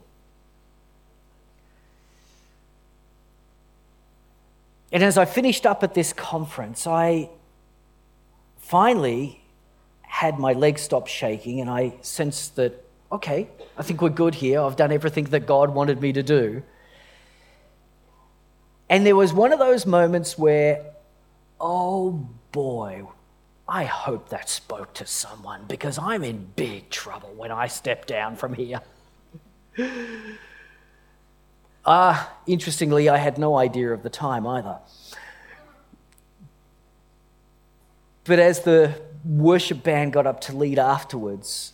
And 4.92 5.04
as 5.04 5.18
I 5.18 5.26
finished 5.26 5.66
up 5.66 5.84
at 5.84 5.94
this 5.94 6.14
conference, 6.14 6.88
I 6.88 7.30
finally 8.58 9.42
had 10.02 10.40
my 10.40 10.54
legs 10.54 10.82
stop 10.82 11.08
shaking 11.08 11.60
and 11.60 11.70
I 11.70 11.96
sensed 12.02 12.56
that, 12.56 12.85
okay, 13.16 13.50
I 13.78 13.84
think 13.84 14.02
we're 14.02 14.10
good 14.10 14.36
here. 14.36 14.62
I've 14.62 14.76
done 14.76 14.92
everything 14.92 15.26
that 15.26 15.46
God 15.46 15.74
wanted 15.74 16.02
me 16.02 16.14
to 16.14 16.24
do. 16.24 16.64
And 18.90 19.06
there 19.06 19.16
was 19.16 19.34
one 19.34 19.52
of 19.52 19.60
those 19.60 19.86
moments 19.86 20.38
where, 20.38 20.86
oh 21.60 22.28
boy, 22.52 23.08
I 23.68 23.86
hope 23.86 24.30
that 24.30 24.50
spoke 24.50 24.94
to 24.96 25.06
someone 25.06 25.66
because 25.68 25.98
I'm 25.98 26.24
in 26.24 26.52
big 26.56 26.90
trouble 26.90 27.34
when 27.36 27.52
I 27.52 27.68
step 27.68 28.06
down 28.06 28.36
from 28.36 28.54
here. 28.54 28.82
Ah, 31.88 32.32
uh, 32.32 32.34
interestingly, 32.48 33.10
I 33.10 33.18
had 33.18 33.38
no 33.38 33.58
idea 33.58 33.94
of 33.94 34.02
the 34.02 34.10
time 34.10 34.48
either. 34.48 34.80
But 38.24 38.40
as 38.40 38.62
the 38.62 39.00
worship 39.24 39.84
band 39.84 40.12
got 40.14 40.26
up 40.26 40.42
to 40.42 40.58
lead 40.58 40.80
afterwards, 40.80 41.74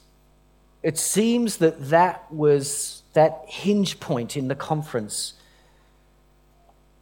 it 0.83 0.97
seems 0.97 1.57
that 1.57 1.89
that 1.89 2.31
was 2.33 3.03
that 3.13 3.43
hinge 3.47 3.99
point 3.99 4.35
in 4.35 4.47
the 4.47 4.55
conference 4.55 5.33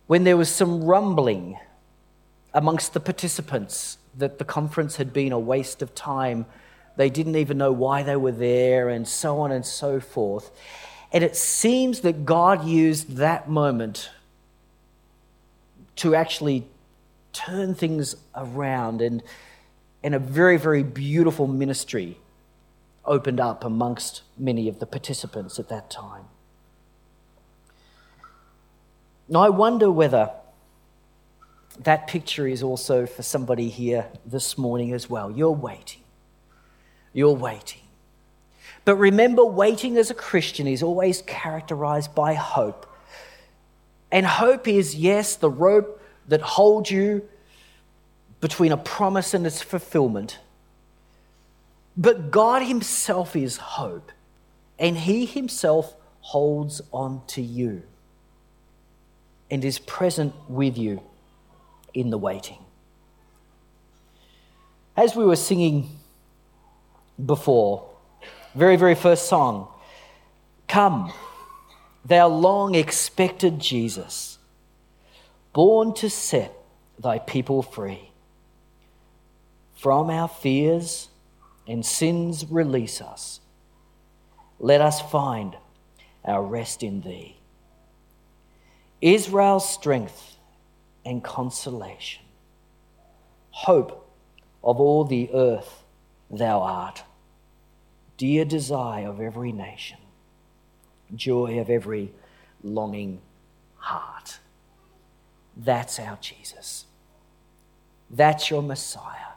when 0.07 0.23
there 0.23 0.35
was 0.35 0.49
some 0.49 0.83
rumbling 0.83 1.57
amongst 2.53 2.93
the 2.93 2.99
participants 2.99 3.97
that 4.17 4.39
the 4.39 4.43
conference 4.43 4.95
had 4.95 5.13
been 5.13 5.31
a 5.31 5.39
waste 5.39 5.81
of 5.81 5.93
time. 5.93 6.45
They 6.97 7.09
didn't 7.09 7.35
even 7.35 7.57
know 7.57 7.71
why 7.71 8.03
they 8.03 8.15
were 8.15 8.31
there, 8.31 8.89
and 8.89 9.07
so 9.07 9.39
on 9.39 9.51
and 9.51 9.65
so 9.65 9.99
forth. 9.99 10.49
And 11.13 11.23
it 11.23 11.35
seems 11.35 12.01
that 12.01 12.25
God 12.25 12.65
used 12.65 13.17
that 13.17 13.49
moment 13.49 14.09
to 15.97 16.15
actually 16.15 16.65
turn 17.31 17.75
things 17.75 18.15
around, 18.35 19.01
and, 19.01 19.21
and 20.03 20.15
a 20.15 20.19
very, 20.19 20.57
very 20.57 20.83
beautiful 20.83 21.47
ministry 21.47 22.17
opened 23.05 23.39
up 23.39 23.63
amongst 23.63 24.21
many 24.37 24.67
of 24.67 24.79
the 24.79 24.85
participants 24.85 25.59
at 25.59 25.69
that 25.69 25.89
time. 25.89 26.25
Now, 29.27 29.41
I 29.41 29.49
wonder 29.49 29.91
whether 29.91 30.31
that 31.79 32.07
picture 32.07 32.47
is 32.47 32.63
also 32.63 33.05
for 33.05 33.23
somebody 33.23 33.69
here 33.69 34.07
this 34.25 34.57
morning 34.57 34.93
as 34.93 35.09
well. 35.09 35.31
You're 35.31 35.51
waiting. 35.51 36.01
You're 37.13 37.35
waiting. 37.35 37.81
But 38.85 38.95
remember, 38.95 39.45
waiting 39.45 39.97
as 39.97 40.09
a 40.09 40.15
Christian 40.15 40.67
is 40.67 40.81
always 40.81 41.21
characterized 41.21 42.15
by 42.15 42.33
hope. 42.33 42.85
And 44.11 44.25
hope 44.25 44.67
is, 44.67 44.95
yes, 44.95 45.35
the 45.35 45.49
rope 45.49 46.01
that 46.27 46.41
holds 46.41 46.89
you 46.89 47.27
between 48.41 48.71
a 48.71 48.77
promise 48.77 49.33
and 49.33 49.45
its 49.45 49.61
fulfillment. 49.61 50.39
But 51.99 52.31
God 52.31 52.63
Himself 52.63 53.35
is 53.35 53.57
hope, 53.57 54.13
and 54.79 54.97
He 54.97 55.25
Himself 55.25 55.93
holds 56.21 56.81
on 56.93 57.21
to 57.27 57.41
you 57.41 57.83
and 59.51 59.65
is 59.65 59.79
present 59.79 60.33
with 60.47 60.77
you 60.77 61.01
in 61.93 62.09
the 62.09 62.17
waiting. 62.17 62.59
As 64.95 65.13
we 65.13 65.25
were 65.25 65.35
singing 65.35 65.89
before, 67.23 67.89
very, 68.55 68.77
very 68.77 68.95
first 68.95 69.27
song, 69.27 69.67
Come, 70.69 71.11
thou 72.05 72.29
long 72.29 72.75
expected 72.75 73.59
Jesus, 73.59 74.37
born 75.51 75.93
to 75.95 76.09
set 76.09 76.53
thy 76.97 77.19
people 77.19 77.61
free. 77.61 78.11
From 79.75 80.09
our 80.09 80.29
fears 80.29 81.08
and 81.69 81.85
sins 81.85 82.45
release 82.49 82.99
us. 82.99 83.39
Let 84.59 84.81
us 84.81 84.99
find 84.99 85.55
our 86.25 86.43
rest 86.43 86.81
in 86.81 87.01
thee. 87.01 87.37
Israel's 89.01 89.69
strength 89.69 90.37
and 91.05 91.23
consolation. 91.23 92.23
Hope 93.51 94.11
of 94.63 94.79
all 94.79 95.05
the 95.05 95.29
earth 95.33 95.83
thou 96.29 96.61
art, 96.61 97.03
dear 98.17 98.45
desire 98.45 99.07
of 99.07 99.21
every 99.21 99.51
nation, 99.51 99.99
joy 101.15 101.59
of 101.59 101.69
every 101.69 102.11
longing 102.63 103.21
heart. 103.75 104.39
That's 105.55 105.99
our 105.99 106.17
Jesus. 106.19 106.85
That's 108.09 108.49
your 108.49 108.63
Messiah. 108.63 109.28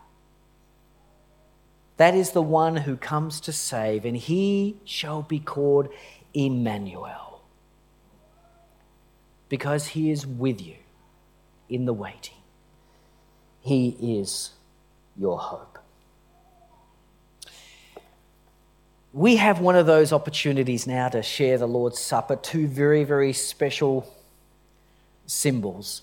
That 2.03 2.17
is 2.17 2.33
the 2.33 2.43
one 2.43 2.79
who 2.79 2.97
comes 2.97 3.39
to 3.43 3.53
save, 3.53 4.05
and 4.05 4.17
he 4.17 4.81
shall 4.85 5.23
be 5.23 5.39
called 5.39 5.89
Emmanuel 6.35 7.45
because 9.49 9.87
he 9.87 10.11
is 10.11 10.27
with 10.27 10.61
you 10.61 10.75
in 11.69 11.85
the 11.85 11.93
waiting. 11.93 12.39
He 13.61 14.19
is 14.19 14.51
your 15.17 15.39
hope. 15.39 15.79
We 19.13 19.37
have 19.37 19.61
one 19.61 19.77
of 19.77 19.87
those 19.87 20.13
opportunities 20.13 20.89
now 20.89 21.09
to 21.09 21.23
share 21.23 21.57
the 21.57 21.69
Lord's 21.69 22.01
Supper, 22.01 22.35
two 22.35 22.67
very, 22.67 23.05
very 23.05 23.33
special 23.33 24.13
symbols. 25.27 26.03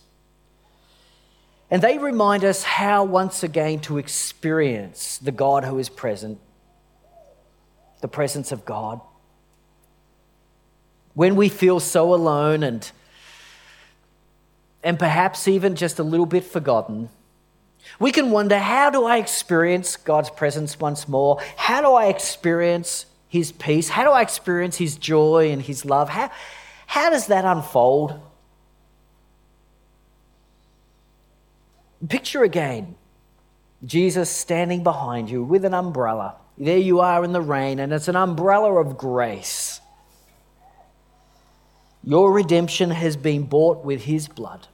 And 1.71 1.81
they 1.81 1.97
remind 1.97 2.43
us 2.43 2.63
how, 2.63 3.03
once 3.03 3.43
again, 3.43 3.79
to 3.81 3.97
experience 3.97 5.19
the 5.19 5.31
God 5.31 5.63
who 5.63 5.77
is 5.77 5.89
present, 5.89 6.39
the 8.01 8.07
presence 8.07 8.51
of 8.51 8.65
God. 8.65 9.01
When 11.13 11.35
we 11.35 11.49
feel 11.49 11.79
so 11.79 12.13
alone 12.13 12.63
and 12.63 12.89
and 14.81 14.97
perhaps 14.97 15.47
even 15.47 15.75
just 15.75 15.99
a 15.99 16.03
little 16.03 16.25
bit 16.25 16.45
forgotten, 16.45 17.09
we 17.99 18.11
can 18.11 18.31
wonder 18.31 18.57
how 18.57 18.89
do 18.89 19.03
I 19.05 19.17
experience 19.17 19.97
God's 19.97 20.29
presence 20.29 20.79
once 20.79 21.07
more? 21.07 21.41
How 21.57 21.81
do 21.81 21.93
I 21.93 22.05
experience 22.05 23.05
His 23.27 23.51
peace? 23.51 23.89
How 23.89 24.03
do 24.03 24.11
I 24.11 24.21
experience 24.21 24.77
His 24.77 24.95
joy 24.95 25.51
and 25.51 25.61
His 25.61 25.85
love? 25.85 26.09
How, 26.09 26.31
how 26.87 27.09
does 27.09 27.27
that 27.27 27.45
unfold? 27.45 28.19
Picture 32.07 32.43
again 32.43 32.95
Jesus 33.85 34.29
standing 34.29 34.83
behind 34.83 35.29
you 35.29 35.43
with 35.43 35.65
an 35.65 35.73
umbrella. 35.73 36.35
There 36.57 36.77
you 36.77 36.99
are 36.99 37.23
in 37.23 37.31
the 37.31 37.41
rain, 37.41 37.79
and 37.79 37.93
it's 37.93 38.09
an 38.09 38.15
umbrella 38.15 38.73
of 38.73 38.97
grace. 38.97 39.79
Your 42.03 42.31
redemption 42.31 42.91
has 42.91 43.15
been 43.15 43.43
bought 43.43 43.83
with 43.83 44.03
his 44.03 44.27
blood. 44.27 44.67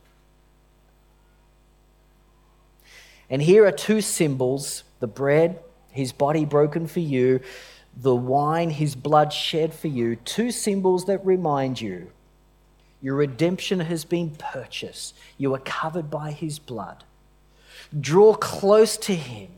And 3.29 3.41
here 3.41 3.65
are 3.65 3.71
two 3.71 4.01
symbols 4.01 4.83
the 4.99 5.07
bread, 5.07 5.59
his 5.91 6.11
body 6.11 6.45
broken 6.45 6.87
for 6.87 6.99
you, 6.99 7.41
the 7.95 8.15
wine, 8.15 8.69
his 8.69 8.95
blood 8.95 9.31
shed 9.31 9.73
for 9.73 9.87
you. 9.87 10.15
Two 10.15 10.51
symbols 10.51 11.05
that 11.05 11.25
remind 11.25 11.81
you 11.81 12.11
your 13.01 13.15
redemption 13.15 13.81
has 13.81 14.03
been 14.03 14.31
purchased, 14.31 15.15
you 15.37 15.53
are 15.53 15.59
covered 15.59 16.09
by 16.09 16.31
his 16.31 16.57
blood. 16.57 17.03
Draw 17.99 18.35
close 18.35 18.97
to 18.97 19.15
him 19.15 19.49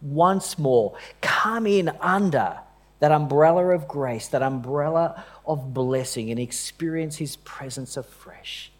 once 0.00 0.58
more, 0.58 0.96
come 1.20 1.66
in 1.66 1.90
under 2.00 2.58
that 3.00 3.12
umbrella 3.12 3.68
of 3.70 3.88
grace, 3.88 4.28
that 4.28 4.42
umbrella 4.42 5.24
of 5.46 5.74
blessing, 5.74 6.30
and 6.30 6.38
experience 6.38 7.16
His 7.16 7.36
presence 7.36 7.96
afresh. 7.96 8.70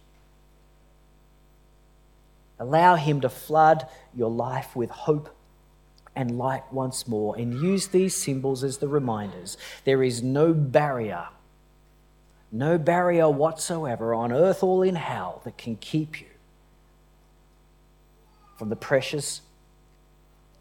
Allow 2.59 2.95
Him 2.95 3.21
to 3.21 3.29
flood 3.29 3.87
your 4.15 4.31
life 4.31 4.75
with 4.75 4.89
hope 4.89 5.35
and 6.15 6.37
light 6.37 6.63
once 6.71 7.07
more, 7.07 7.35
and 7.35 7.53
use 7.53 7.87
these 7.87 8.15
symbols 8.15 8.63
as 8.63 8.77
the 8.77 8.87
reminders. 8.87 9.57
There 9.83 10.01
is 10.01 10.23
no 10.23 10.53
barrier 10.53 11.27
no 12.55 12.77
barrier 12.77 13.29
whatsoever 13.29 14.13
on 14.13 14.31
earth 14.31 14.63
or 14.63 14.85
in 14.85 14.95
hell 14.95 15.41
that 15.43 15.57
can 15.57 15.75
keep 15.75 16.21
you 16.21 16.27
from 18.57 18.69
the 18.69 18.75
precious 18.75 19.41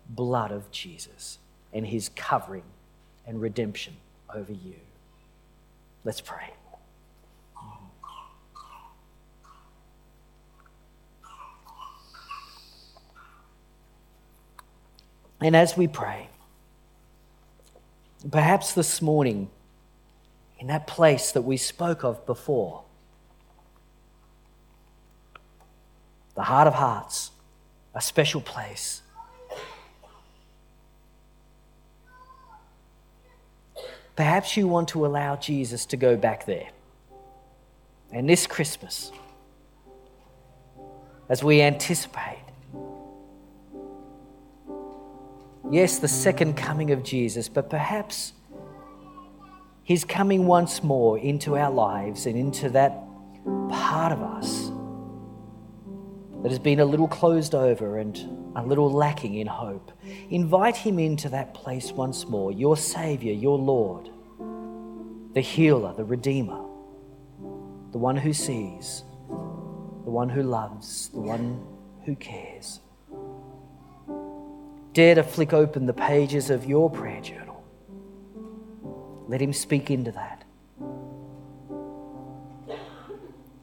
blood 0.08 0.50
of 0.50 0.70
Jesus 0.70 1.38
and 1.72 1.86
his 1.86 2.10
covering 2.10 2.64
and 3.26 3.40
redemption 3.40 3.94
over 4.34 4.52
you. 4.52 4.74
Let's 6.04 6.20
pray. 6.20 6.50
And 15.40 15.54
as 15.54 15.76
we 15.76 15.86
pray, 15.86 16.28
perhaps 18.30 18.72
this 18.72 19.02
morning, 19.02 19.50
in 20.58 20.68
that 20.68 20.86
place 20.86 21.32
that 21.32 21.42
we 21.42 21.58
spoke 21.58 22.02
of 22.02 22.24
before, 22.24 22.82
the 26.34 26.44
heart 26.44 26.66
of 26.66 26.74
hearts, 26.74 27.30
a 27.94 28.00
special 28.00 28.40
place. 28.40 29.02
Perhaps 34.16 34.56
you 34.56 34.68
want 34.68 34.88
to 34.88 35.06
allow 35.06 35.36
Jesus 35.36 35.86
to 35.86 35.96
go 35.96 36.16
back 36.16 36.46
there. 36.46 36.68
And 38.12 38.28
this 38.28 38.46
Christmas, 38.46 39.10
as 41.28 41.42
we 41.42 41.60
anticipate, 41.60 42.38
yes, 45.70 45.98
the 45.98 46.06
second 46.08 46.56
coming 46.56 46.92
of 46.92 47.02
Jesus, 47.02 47.48
but 47.48 47.68
perhaps 47.68 48.32
his 49.82 50.04
coming 50.04 50.46
once 50.46 50.82
more 50.82 51.18
into 51.18 51.56
our 51.56 51.70
lives 51.70 52.26
and 52.26 52.36
into 52.36 52.70
that 52.70 52.92
part 53.68 54.12
of 54.12 54.22
us 54.22 54.70
that 56.44 56.50
has 56.50 56.60
been 56.60 56.78
a 56.78 56.84
little 56.84 57.08
closed 57.08 57.56
over 57.56 57.98
and 57.98 58.16
a 58.54 58.62
little 58.62 58.92
lacking 58.92 59.34
in 59.34 59.48
hope. 59.48 59.90
Invite 60.30 60.76
Him 60.76 61.00
into 61.00 61.28
that 61.30 61.54
place 61.54 61.90
once 61.90 62.28
more, 62.28 62.52
your 62.52 62.76
Savior, 62.76 63.32
your 63.32 63.58
Lord, 63.58 64.08
the 65.34 65.40
healer, 65.40 65.92
the 65.94 66.04
Redeemer, 66.04 66.62
the 67.90 67.98
one 67.98 68.16
who 68.16 68.32
sees, 68.32 69.02
the 69.28 70.10
one 70.10 70.28
who 70.28 70.44
loves, 70.44 71.08
the 71.08 71.20
one 71.20 71.66
who 72.04 72.14
cares. 72.14 72.78
Dare 74.92 75.16
to 75.16 75.24
flick 75.24 75.52
open 75.52 75.86
the 75.86 75.92
pages 75.92 76.50
of 76.50 76.64
your 76.66 76.88
prayer 76.88 77.20
journal 77.20 77.54
let 79.26 79.40
Him 79.40 79.52
speak 79.52 79.90
into 79.90 80.12
that. 80.12 80.43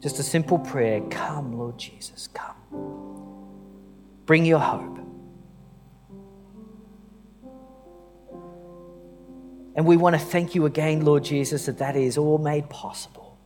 Just 0.02 0.18
a 0.18 0.24
simple 0.24 0.58
prayer 0.58 1.00
Come, 1.12 1.58
Lord 1.58 1.78
Jesus, 1.78 2.28
come. 2.34 2.56
Bring 4.26 4.46
your 4.46 4.60
hope. 4.60 4.98
And 9.76 9.86
we 9.86 9.96
want 9.98 10.16
to 10.16 10.20
thank 10.20 10.54
you 10.54 10.66
again, 10.66 11.06
Lord 11.06 11.24
Jesus, 11.24 11.66
that 11.68 11.78
that 11.78 11.96
is 11.96 12.18
all 12.18 12.38
made 12.38 12.70
possible. 12.70 13.38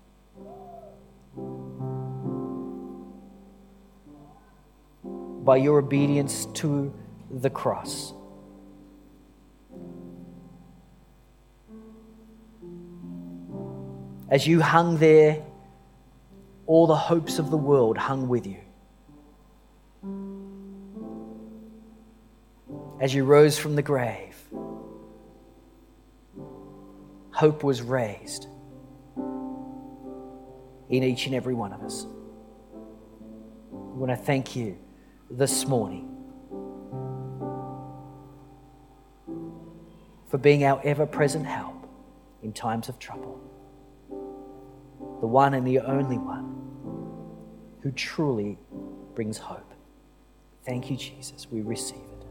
By 5.44 5.58
your 5.58 5.80
obedience 5.80 6.48
to 6.56 6.94
the 7.30 7.50
cross. 7.50 8.14
As 14.30 14.48
you 14.48 14.62
hung 14.62 14.98
there, 14.98 15.44
all 16.68 16.88
the 16.88 16.96
hopes 16.96 17.40
of 17.40 17.52
the 17.52 17.58
world 17.58 17.98
hung 17.98 18.28
with 18.28 18.48
you. 18.48 18.60
As 23.00 23.14
you 23.14 23.24
rose 23.24 23.58
from 23.58 23.76
the 23.76 23.82
grave, 23.82 24.36
hope 27.32 27.64
was 27.64 27.82
raised 27.82 28.48
in 30.90 31.04
each 31.04 31.26
and 31.26 31.36
every 31.36 31.54
one 31.54 31.74
of 31.74 31.82
us. 31.82 32.06
I 33.74 33.98
want 33.98 34.12
to 34.12 34.16
thank 34.16 34.56
you 34.56 34.78
this 35.30 35.66
morning 35.68 36.12
for 40.28 40.38
being 40.38 40.64
our 40.64 40.82
ever 40.84 41.06
present 41.06 41.46
help 41.46 41.88
in 42.42 42.54
times 42.54 42.90
of 42.90 43.00
trouble 43.00 43.45
the 45.22 45.28
one 45.28 45.54
and 45.54 45.66
the 45.66 45.80
only 45.80 46.18
one 46.18 46.56
who 47.82 47.92
truly 47.92 48.58
brings 49.14 49.38
hope. 49.38 49.74
Thank 50.66 50.90
you, 50.90 50.98
Jesus. 50.98 51.48
We 51.52 51.62
receive 51.62 51.98
it. 51.98 52.26